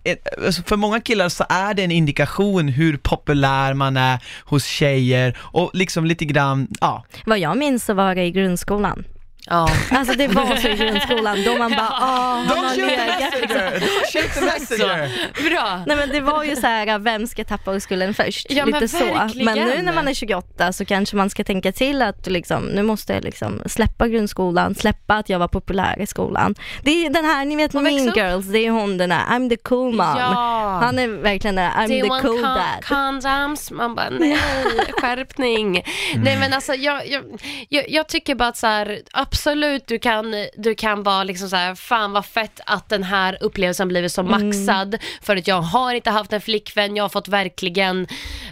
[0.46, 5.38] alltså, för många killar så är det en indikation hur populär man är hos tjejer
[5.40, 7.04] och liksom lite grann, ja.
[7.26, 9.04] Vad jag minns så var det i grundskolan.
[9.50, 9.68] Ja.
[9.90, 12.96] Alltså det var så i grundskolan då man bara, åh, han Don't har shoot the
[12.96, 13.58] legat liksom.
[13.58, 13.80] messenger!
[13.80, 15.50] Don't shoot the messenger!
[15.50, 15.82] Bra.
[15.86, 18.46] Nej men det var ju så här, vem ska tappa oskulden först?
[18.50, 19.04] Ja, Lite men så.
[19.04, 19.44] verkligen.
[19.44, 22.82] Men nu när man är 28 så kanske man ska tänka till att liksom, nu
[22.82, 26.54] måste jag liksom släppa grundskolan, släppa att jag var populär i skolan.
[26.82, 28.16] Det är den här, ni vet Och växa Mean upp.
[28.16, 30.14] Girls, det är hon den här, I'm the cool mom.
[30.18, 30.78] Ja.
[30.82, 32.84] Han är verkligen den här, I'm Do you the want cool con- dad.
[32.84, 33.70] condoms?
[33.70, 34.38] Man bara nej,
[35.00, 35.82] skärpning.
[36.16, 37.22] Nej men alltså jag, jag,
[37.68, 39.00] jag, jag tycker bara att så här,
[39.34, 43.38] absolut du kan, du kan vara liksom så här, fan vad fett att den här
[43.40, 47.28] upplevelsen blivit så maxad för att jag har inte haft en flickvän, jag har fått
[47.28, 48.06] verkligen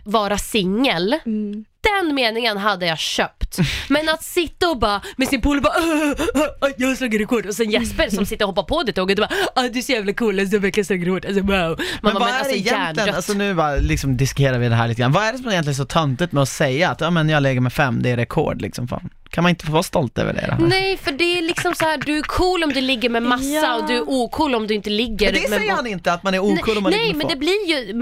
[0.05, 1.17] vara singel.
[1.27, 1.65] Mm.
[1.81, 3.42] Den meningen hade jag köpt.
[3.59, 3.67] Ut.
[3.89, 7.21] Men att sitta och bara med sin polare bara "Åh, åh, åh, jag har slagit
[7.21, 9.79] rekord och sen Jesper som sitter och hoppar på det tåget och bara "Ah, du
[9.79, 11.49] är så jävla cool, alltså, jag har verkligen slagit rekord, alltså wow.
[11.51, 14.69] Man Men bara, vad men är alltså det egentligen, alltså nu bara liksom diskerar vi
[14.69, 15.13] det här lite grann.
[15.13, 17.43] Vad är det som är egentligen så töntigt med att säga att ja men jag
[17.43, 19.11] lägger med fem, det är rekord liksom fan.
[19.31, 20.57] Kan man inte få vara stolt över det?
[20.59, 20.67] Då?
[20.67, 23.45] Nej, för det är liksom så här, du är cool om du ligger med massa
[23.45, 23.75] Ja.
[23.77, 26.23] och du är ocool om du inte ligger Men det med säger han inte, att
[26.23, 27.29] man är ocool om man Nej, ligger med men få.
[27.29, 27.93] det blir ju,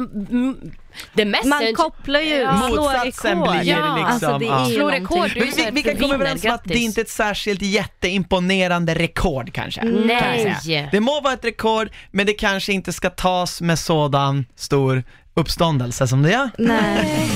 [1.25, 2.63] mest Man kopplar ju, Ja.
[2.69, 3.51] slår Motsatsen rekord.
[3.51, 5.03] blir det Ja, liksom, alltså det är ju Slå någonting.
[5.03, 6.85] rekord, är Men vi, vi kan komma överens om att det grattis.
[6.85, 9.81] inte är ett särskilt jätteimponerande rekord kanske.
[9.81, 10.57] kan Nej.
[10.63, 10.89] säga.
[10.93, 15.03] Det må vara ett rekord, men det kanske inte ska tas med sådan stor
[15.35, 16.51] uppståndelse som det gör.
[16.59, 17.29] Nej.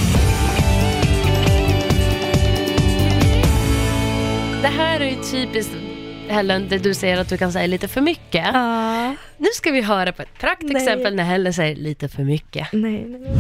[4.63, 5.73] Det här är ju typiskt
[6.35, 8.47] Helen, det du säger att du kan säga lite för mycket.
[8.55, 9.15] Ja.
[9.39, 12.69] Nu ska vi höra på ett praktexempel när Helen säger lite för mycket.
[12.73, 13.31] Nej, nej.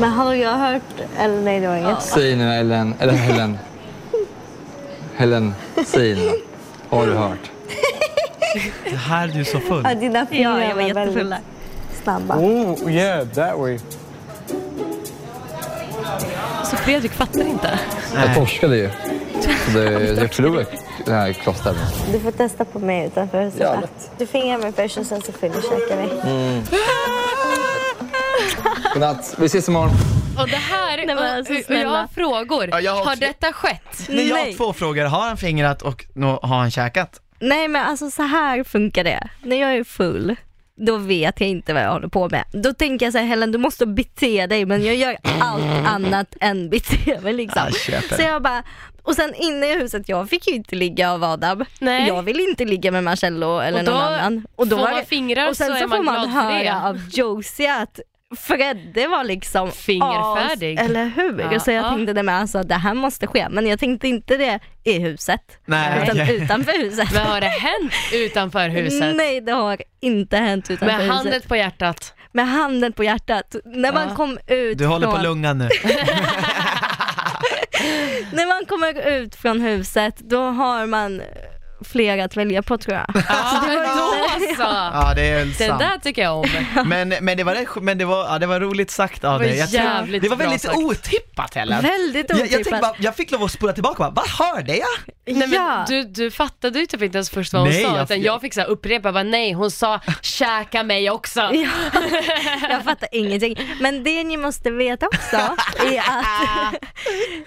[0.00, 0.82] Men har jag hört,
[1.18, 2.02] eller nej det var inget.
[2.02, 3.58] Säg nu Ellen, eller Helen.
[5.16, 5.54] Helen,
[5.86, 6.30] säg nu.
[6.88, 7.50] Har du hört?
[8.90, 9.82] Det här är du så full.
[9.84, 11.38] Ja, dina fingrar Ja, jag var var jättefulla.
[12.02, 12.36] snabba.
[12.38, 13.78] Oh, yeah, that way.
[16.64, 17.78] Så Fredrik fattar inte.
[18.14, 18.90] Jag torskade ju.
[19.42, 20.66] Så det, jag förlorade
[21.04, 21.88] den här klosstävlingen.
[22.12, 23.60] Du får testa på mig utanför huset.
[23.60, 23.82] Ja.
[24.18, 26.30] Du fingrar mig först och sen så fyllkäkar vi.
[26.30, 26.62] Mm.
[28.92, 29.34] Godnatt.
[29.38, 29.90] Vi ses imorgon.
[30.38, 32.68] Och det här, Nej, men alltså, och, och jag har frågor.
[32.70, 34.08] Ja, jag har har detta skett?
[34.08, 35.04] Nej, jag har två frågor.
[35.04, 36.04] Har han fingrat och
[36.42, 37.20] har han käkat?
[37.40, 39.28] Nej men alltså så här funkar det.
[39.42, 40.36] När jag är full,
[40.86, 42.44] då vet jag inte vad jag håller på med.
[42.52, 46.36] Då tänker jag så här, Helen du måste bete dig men jag gör allt annat
[46.40, 47.62] än bete mig liksom.
[47.66, 48.16] Ja, köper.
[48.16, 48.62] Så jag bara,
[49.02, 51.64] och sen inne i huset, jag fick ju inte ligga av Adam.
[51.80, 52.08] Nej.
[52.08, 54.46] Jag vill inte ligga med Marcello eller Och då någon annan.
[54.56, 57.00] får var man det- fingrar och sen så så, är man får man höra av
[57.12, 58.00] Josie att
[58.36, 60.78] Fredde var liksom Fingerfärdig.
[60.78, 61.48] as, eller hur?
[61.52, 61.90] Ja, så jag ja.
[61.90, 65.40] tänkte det med alltså, det här måste ske, men jag tänkte inte det i huset.
[65.66, 66.36] Nej, utan okej.
[66.36, 67.12] utanför huset.
[67.12, 69.16] Men har det hänt utanför huset?
[69.16, 71.14] Nej det har inte hänt utanför Med huset.
[71.16, 72.14] handen på hjärtat?
[72.32, 73.56] Med handen på hjärtat.
[73.64, 74.14] När man Ja.
[74.14, 75.68] kom ut Du håller på från, lungan nu.
[78.32, 81.22] När man kommer ut från huset då har man
[81.84, 83.06] flera att välja på tror jag.
[83.28, 84.62] Ja, men då så!
[84.62, 85.78] Ja, det är Den sant.
[85.80, 86.46] där tycker jag om.
[86.86, 89.44] Men, men, det, var, rätt- men det, var, ja, det var roligt sagt av Det
[89.44, 89.58] var dig.
[89.58, 90.76] Jag tror- jävligt det var bra väldigt sagt.
[90.78, 91.82] otippat Helen.
[91.82, 92.80] Väldigt Jag, jag, tänkte otippat.
[92.80, 94.88] bara, jag fick lov att spola tillbaka och bara, vad hörde jag?
[95.26, 95.84] Nej, men Ja.
[95.88, 98.40] du, du fattade ju typ inte ens först vad hon Nej, sa, jag- utan jag
[98.40, 101.40] fick så här upprepa, bara, nej hon sa käka mig också.
[101.52, 103.58] Ja, jag fattar ingenting.
[103.80, 105.36] Men det ni måste veta också
[105.84, 106.74] är att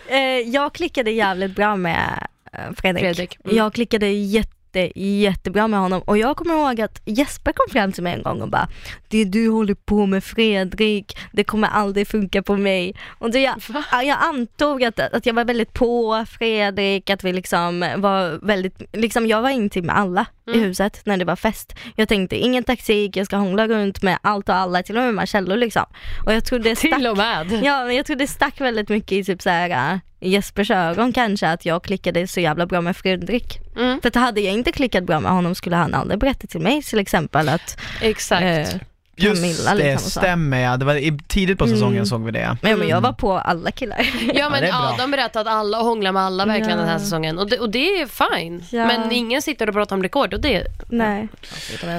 [0.08, 0.20] eh,
[0.54, 2.28] jag klickade jävligt bra med
[2.76, 3.04] Fredrik.
[3.04, 3.58] Fredrik, mm.
[3.58, 4.62] Jag klickade jätte
[4.96, 8.42] jättebra med honom och jag kommer ihåg att Jesper kom fram till mig en gång
[8.42, 8.68] och bara
[9.08, 12.96] Det du håller på med Fredrik, det kommer aldrig funka på mig.
[13.20, 13.56] Och jag,
[13.92, 19.28] jag antog att, att jag var väldigt på Fredrik, att vi liksom var väldigt, liksom
[19.28, 20.64] jag var intim med alla i Mm.
[20.68, 21.76] huset när det var fest.
[21.96, 25.14] Jag tänkte ingen taktik, jag ska hångla runt med allt och alla, till och med
[25.14, 25.86] Marcello liksom.
[26.26, 27.60] Och jag trodde det stack, Till och med.
[27.64, 30.00] ja, men jag tror det stack väldigt mycket i typ så här äh,
[30.30, 33.60] Jespers ögon kanske att jag klickade så jävla bra med Fredrik.
[33.78, 34.02] Mm.
[34.02, 36.82] För att hade jag inte klickat bra med honom skulle han aldrig berätta till mig
[36.84, 38.44] till exempel att Exakt.
[38.74, 38.80] eh,
[39.16, 40.20] Just Camilla det, liksom och så.
[40.20, 40.78] stämmer ja.
[40.78, 42.06] Det var i, tidigt på säsongen Mm.
[42.06, 42.58] såg vi det.
[42.62, 44.08] Men, men jag var på alla killar.
[44.34, 44.92] Ja men det är bra.
[44.94, 46.78] Adam berättade att alla hånglar med alla verkligen Ja.
[46.78, 48.06] den här säsongen och det, och det är
[48.38, 48.64] fine.
[48.70, 48.86] Ja.
[48.88, 50.64] Men ingen sitter och pratar om rekord och det...
[50.90, 51.28] Nej.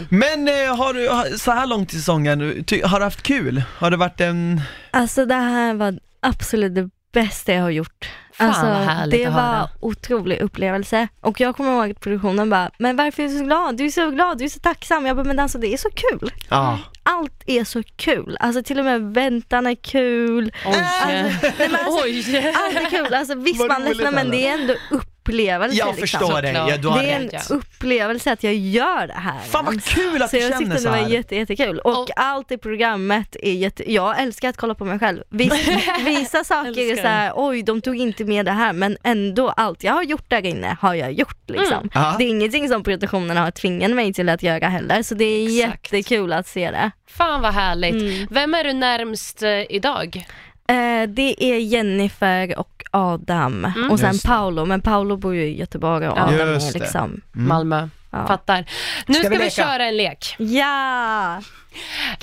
[0.08, 3.62] Men eh, har du, har- så här långt i säsongen, ty, har du haft kul?
[3.78, 4.60] Har det varit en...
[4.90, 8.08] Alltså det här var absolut det bästa jag har gjort.
[8.34, 9.68] Fan, alltså, vad härligt det att var höra.
[9.80, 11.08] otrolig upplevelse.
[11.20, 13.76] Och jag kommer ihåg att produktionen bara, men varför är du så glad?
[13.76, 15.06] Du är så glad, du är så tacksam.
[15.06, 16.32] Jag bara, men alltså det är så kul.
[16.50, 16.78] Ja.
[17.02, 18.36] Allt är så kul.
[18.40, 20.52] Alltså till och med väntan är kul.
[20.66, 20.74] Oj.
[20.76, 22.52] Alltså, nej, men alltså, Oj.
[22.56, 23.14] allt är kul.
[23.14, 24.74] Alltså visst man ledsnar men det är ändå
[25.22, 25.76] upplevelse.
[25.78, 26.00] Jag liksom.
[26.20, 27.50] förstår dig, ja, du har Det är en rätt.
[27.50, 29.38] upplevelse att jag gör det här.
[29.40, 31.78] Fan vad kul att Så du jag känner tyckte så det var jätte, jättekul.
[31.78, 35.22] Och, Och- allt i programmet är jätte, jag älskar att kolla på mig själv.
[35.30, 35.52] Vis,
[36.06, 39.84] vissa saker är så här, oj de tog inte med det här men ändå allt
[39.84, 41.76] jag har gjort där inne har jag gjort liksom.
[41.78, 41.90] Mm.
[41.94, 42.14] Ja.
[42.18, 45.44] Det är ingenting som produktionen har tvingat mig till att göra heller så det är
[45.58, 45.92] Exakt.
[45.92, 46.90] jättekul att se det.
[47.06, 47.94] Fan vad härligt.
[47.94, 48.26] Mm.
[48.30, 50.26] Vem är du närmst eh, idag?
[50.68, 54.18] Eh, det är Jennifer och Adam och sen.
[54.18, 56.22] Paolo, men Paolo bor ju i Göteborg och Ja.
[56.22, 57.48] Adam Just är liksom Mm.
[57.48, 57.88] Malmö.
[58.10, 58.26] Ja.
[58.26, 58.64] Fattar.
[59.06, 59.50] Nu Ska ska, vi vi, leka?
[59.62, 60.36] köra en lek.
[60.38, 61.36] Ja!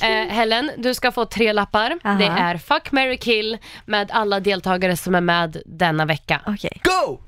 [0.01, 1.97] Eh, Helen, du ska få tre lappar.
[2.03, 2.17] Aha.
[2.19, 6.41] Det är Fuck, marry, kill med alla deltagare som är med denna vecka.
[6.45, 6.81] Okej.
[6.83, 7.19] Go!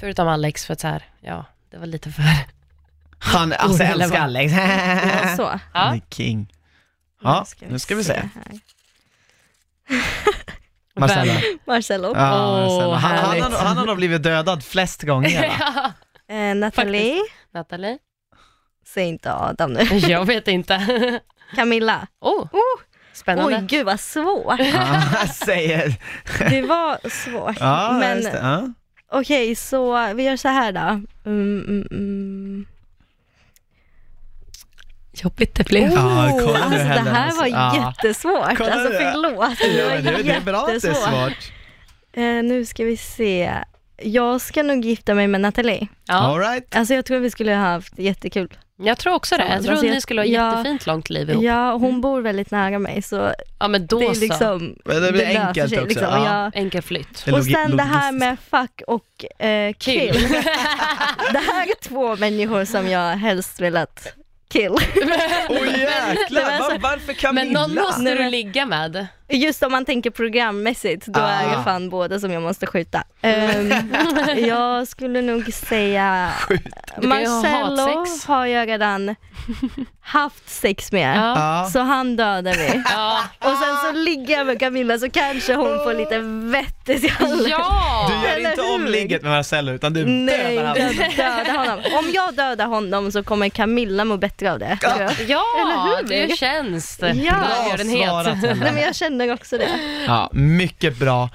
[0.00, 2.22] Förutom Alex för att så här, ja, det var lite för...
[3.18, 4.52] Han alltså, Oh, älskar Alex.
[5.22, 5.60] Ja, så.
[5.72, 6.52] Han är king.
[7.22, 8.22] Ja, ska nu ska vi se.
[10.96, 11.00] här.
[11.00, 11.40] Marcella.
[11.66, 12.12] Marcello.
[12.14, 12.94] Ja, Marcella.
[12.96, 15.48] han, han, har, han har nog blivit dödad flest gånger.
[15.48, 15.92] va?
[16.30, 17.20] Eh, Nathalie.
[17.54, 17.98] Nathalie?
[18.86, 19.80] Säg inte Adam nu.
[19.98, 20.80] Jag vet inte.
[21.56, 22.06] Camilla.
[22.20, 22.46] Oh,
[23.12, 23.56] spännande.
[23.56, 24.60] Oj, gud vad svårt.
[25.34, 25.94] Säger.
[26.50, 27.56] Det var svårt.
[27.60, 28.22] Ja, Men.
[28.22, 28.68] Ja.
[29.12, 30.80] okej, så vi gör så här då.
[31.30, 32.66] Mm, mm, mm.
[35.22, 35.92] Jobbigt det blev.
[35.92, 37.40] Ja, kolla nu alltså, det Helen, här alltså.
[37.40, 37.76] var Ja.
[38.02, 38.56] jättesvårt.
[38.56, 39.58] Kolla alltså förlåt.
[39.58, 41.08] Det Ja, var det, det är bra att det är jättesvårt.
[41.08, 41.52] svårt.
[42.12, 43.52] Eh, nu ska vi se.
[44.02, 45.88] Jag ska nog gifta mig med Nathalie.
[46.06, 46.76] Ja, All right.
[46.76, 48.54] Alltså jag tror vi skulle ha haft jättekul.
[48.82, 49.48] jag tror också det.
[49.48, 50.50] Jag tror Alltså, jag- ni skulle ha ja.
[50.50, 51.44] jättefint långt liv ihop.
[51.44, 54.20] Ja, hon bor väldigt nära mig så Ja, men då det är så.
[54.20, 56.06] liksom, Men det blir löser enkelt sig, också, Liksom.
[56.08, 56.24] ja.
[56.54, 56.60] Ja.
[56.60, 57.24] Enkel flytt.
[57.24, 58.52] Det är Och logi- sen det här logistiskt.
[58.52, 60.12] med fuck och eh, kill.
[60.14, 60.28] Kill.
[61.32, 64.06] det här är två människor som jag helst velat
[64.50, 64.70] kill.
[64.72, 64.80] Åh
[65.48, 67.60] Nej, jäklar, men Var, varför Men Camilla?
[67.66, 69.06] någon måste du men- ligga med.
[69.32, 71.56] Just om man tänker programmässigt, då är Ah.
[71.58, 73.02] det fan båda som jag måste skjuta.
[73.22, 73.72] Ehm,
[74.36, 76.30] jag skulle nog säga
[77.00, 79.14] ju ha Marcello har jag redan
[80.02, 81.16] haft sex med.
[81.16, 81.34] Ja.
[81.62, 81.70] Ja.
[81.72, 82.82] Så han dödar vi.
[82.90, 83.22] Ja.
[83.38, 86.18] Och sen så ligger jag med Camilla så kanske hon får lite
[86.50, 87.46] vett i skallen.
[87.48, 88.10] ja.
[88.10, 88.74] Du gör Eller inte hur?
[88.74, 91.68] om ligget med Marcello utan du Nej, dödar honom.
[91.68, 91.80] honom.
[91.98, 94.78] Om jag dödar honom så kommer Camilla må bättre av det.
[94.82, 94.88] Ja,
[95.60, 96.08] Eller hur?
[96.08, 97.02] det är tjänst.
[97.02, 97.34] Ja.
[97.34, 98.42] Bra svarat.
[98.42, 99.68] Nej men jag känner också det.
[100.06, 101.28] Ja, mycket bra.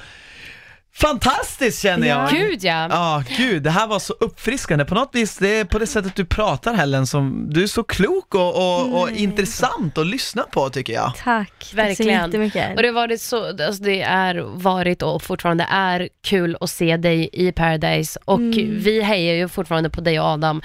[0.98, 2.30] Fantastiskt känner jag!
[2.30, 2.88] Gud ja.
[2.90, 4.86] Ja, gud, det här var så uppfriskande.
[4.86, 7.84] På något vis, det är på det sättet du pratar Helen, som, du är så
[7.84, 11.14] klok och, och, och intressant att lyssna på tycker jag.
[11.16, 12.22] Tack, tack så Verkligen.
[12.26, 12.76] jättemycket.
[12.76, 16.98] Och det, har varit så, alltså det är varit och fortfarande är kul att se
[16.98, 18.80] dig i Paradise och Mm.
[18.80, 20.62] vi hejar ju fortfarande på dig och Adam.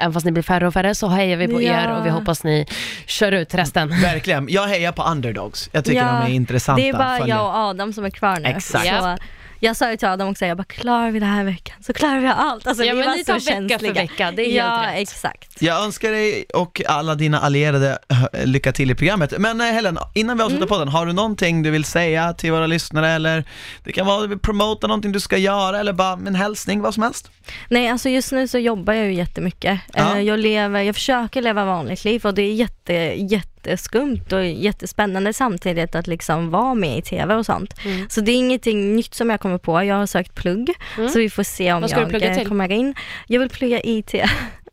[0.00, 1.80] Även fast ni blir färre och färre så hejar vi på Ja.
[1.82, 2.66] er och vi hoppas ni
[3.06, 3.88] kör ut resten.
[4.02, 5.68] Verkligen, jag hejar på underdogs.
[5.72, 6.82] Jag tycker Ja, de är intressanta.
[6.82, 7.34] Det är bara att följa.
[7.36, 8.48] jag och Adam som är kvar nu.
[8.48, 8.86] Exakt.
[8.88, 9.16] Så,
[9.64, 12.20] jag sa ju till Adam också, jag bara klarar vi det här veckan så klarar
[12.20, 12.66] vi allt.
[12.66, 14.82] Alltså, Ja, vi men var ni så tar vecka för vecka, det är helt ja,
[14.92, 14.98] rätt.
[15.08, 15.62] exakt.
[15.62, 17.98] Jag önskar dig och alla dina allierade
[18.44, 19.34] lycka till i programmet.
[19.38, 20.68] Men eh, Helen, innan vi avslutar Mm.
[20.68, 23.44] podden, har du någonting du vill säga till våra lyssnare eller
[23.84, 26.80] det kan vara att du vill promota någonting du ska göra eller bara en hälsning,
[26.80, 27.30] vad som helst?
[27.68, 29.80] Nej, alltså just nu så jobbar jag ju jättemycket.
[29.94, 30.16] Ja.
[30.16, 32.92] Eh, Jag, lever, jag försöker leva vanligt liv och det är jätte,
[33.66, 37.74] jätteskumt och jättespännande samtidigt att liksom vara med i TV och sånt.
[37.84, 38.08] Mm.
[38.10, 39.84] Så det är ingenting nytt som jag kommer på.
[39.84, 41.08] Jag har sökt plugg, Mm.
[41.10, 42.94] så vi får se om Vad jag kommer in.
[43.26, 44.14] Jag vill plugga IT.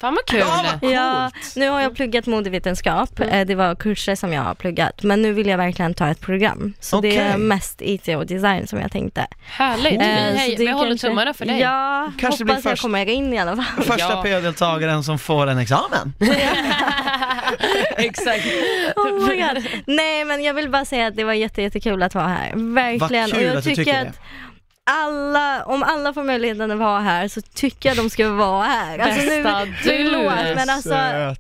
[0.02, 0.44] Fan vad kul.
[0.92, 3.20] Ja, nu har jag pluggat modevetenskap.
[3.20, 6.20] Eh, Det var kurser som jag har pluggat, men nu vill jag verkligen ta ett
[6.20, 6.74] program.
[6.80, 9.28] Så det är mest IT och design som jag tänkte.
[9.46, 9.94] Härligt.
[9.94, 10.02] Vi, så
[10.38, 11.60] hej, vi håller kanske- tummarna för dig.
[11.60, 13.84] Ja, Kanske blir hoppas jag först- kommer in i alla fall.
[13.86, 14.22] Första Ja.
[14.26, 16.14] PO-deltagaren som får en examen.
[17.98, 18.46] Exakt.
[18.96, 19.66] Oh my God.
[19.88, 22.52] Nej men jag vill bara säga att det var jätte, jättekul att vara här.
[22.56, 23.30] Verkligen.
[23.30, 24.20] Vad kul och jag att du tycker att
[24.92, 29.00] alla, om alla får möjligheten att vara här så tycker jag de ska vara här.
[29.00, 29.44] Alltså nu,
[29.84, 30.96] förlåt men alltså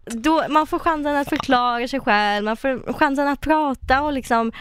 [0.05, 4.51] då, man får chansen att förklara sig själv, man får chansen att prata och liksom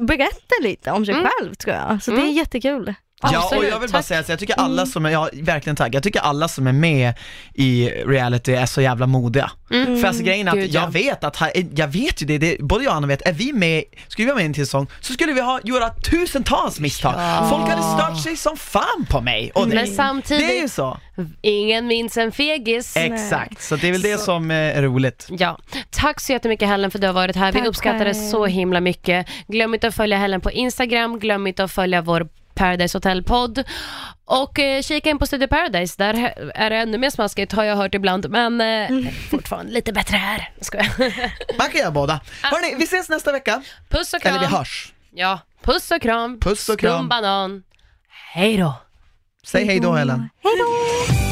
[0.00, 1.26] berätta lite om sig Mm.
[1.26, 2.02] själv tror jag.
[2.02, 2.28] Så det Mm.
[2.28, 2.94] är jättekul.
[3.22, 5.94] Ja, och jag vill bara säga att jag tycker alla som är, ja verkligen tack,
[5.94, 7.14] jag tycker alla som är med
[7.54, 9.50] i reality är så jävla modiga.
[9.70, 10.00] Mm.
[10.00, 10.80] För alltså grejen är Gud, att ja.
[10.80, 11.42] jag vet att,
[11.74, 14.30] jag vet ju det, det, både jag och Anna vet, är vi med, skulle vi
[14.30, 17.14] vara med i en till säsong så skulle vi ha, göra tusentals misstag.
[17.50, 19.50] Folk hade stört sig som fan på mig.
[19.54, 20.98] Och det, Men samtidigt- det är ju så.
[21.42, 22.96] Ingen minns en fegis.
[22.96, 25.26] Exakt, så det är väl det som är roligt.
[25.30, 25.58] Ja,
[25.90, 27.52] tack så jättemycket Helen för att du har varit här.
[27.52, 29.26] Vi Tack uppskattar det så himla mycket.
[29.48, 33.64] Glöm inte att följa Helen på Instagram, glöm inte att följa vår Paradise Hotel-podd
[34.24, 36.14] och eh, kika in på Studio Paradise, där
[36.54, 40.50] är det ännu mer smaskigt har jag hört ibland, men eh, fortfarande lite bättre här.
[40.60, 40.86] Ska jag.
[41.58, 42.20] Man kan göra båda.
[42.42, 43.62] Hörni, vi ses nästa vecka.
[43.88, 44.36] Puss och kram.
[44.36, 44.92] Eller vi hörs.
[45.14, 46.40] Ja, puss och kram.
[46.40, 46.98] Puss och kram.
[46.98, 47.62] Skum banan.
[48.34, 48.74] Hej då.
[49.46, 50.28] Säg hej då Helen.
[50.42, 51.31] Hej då!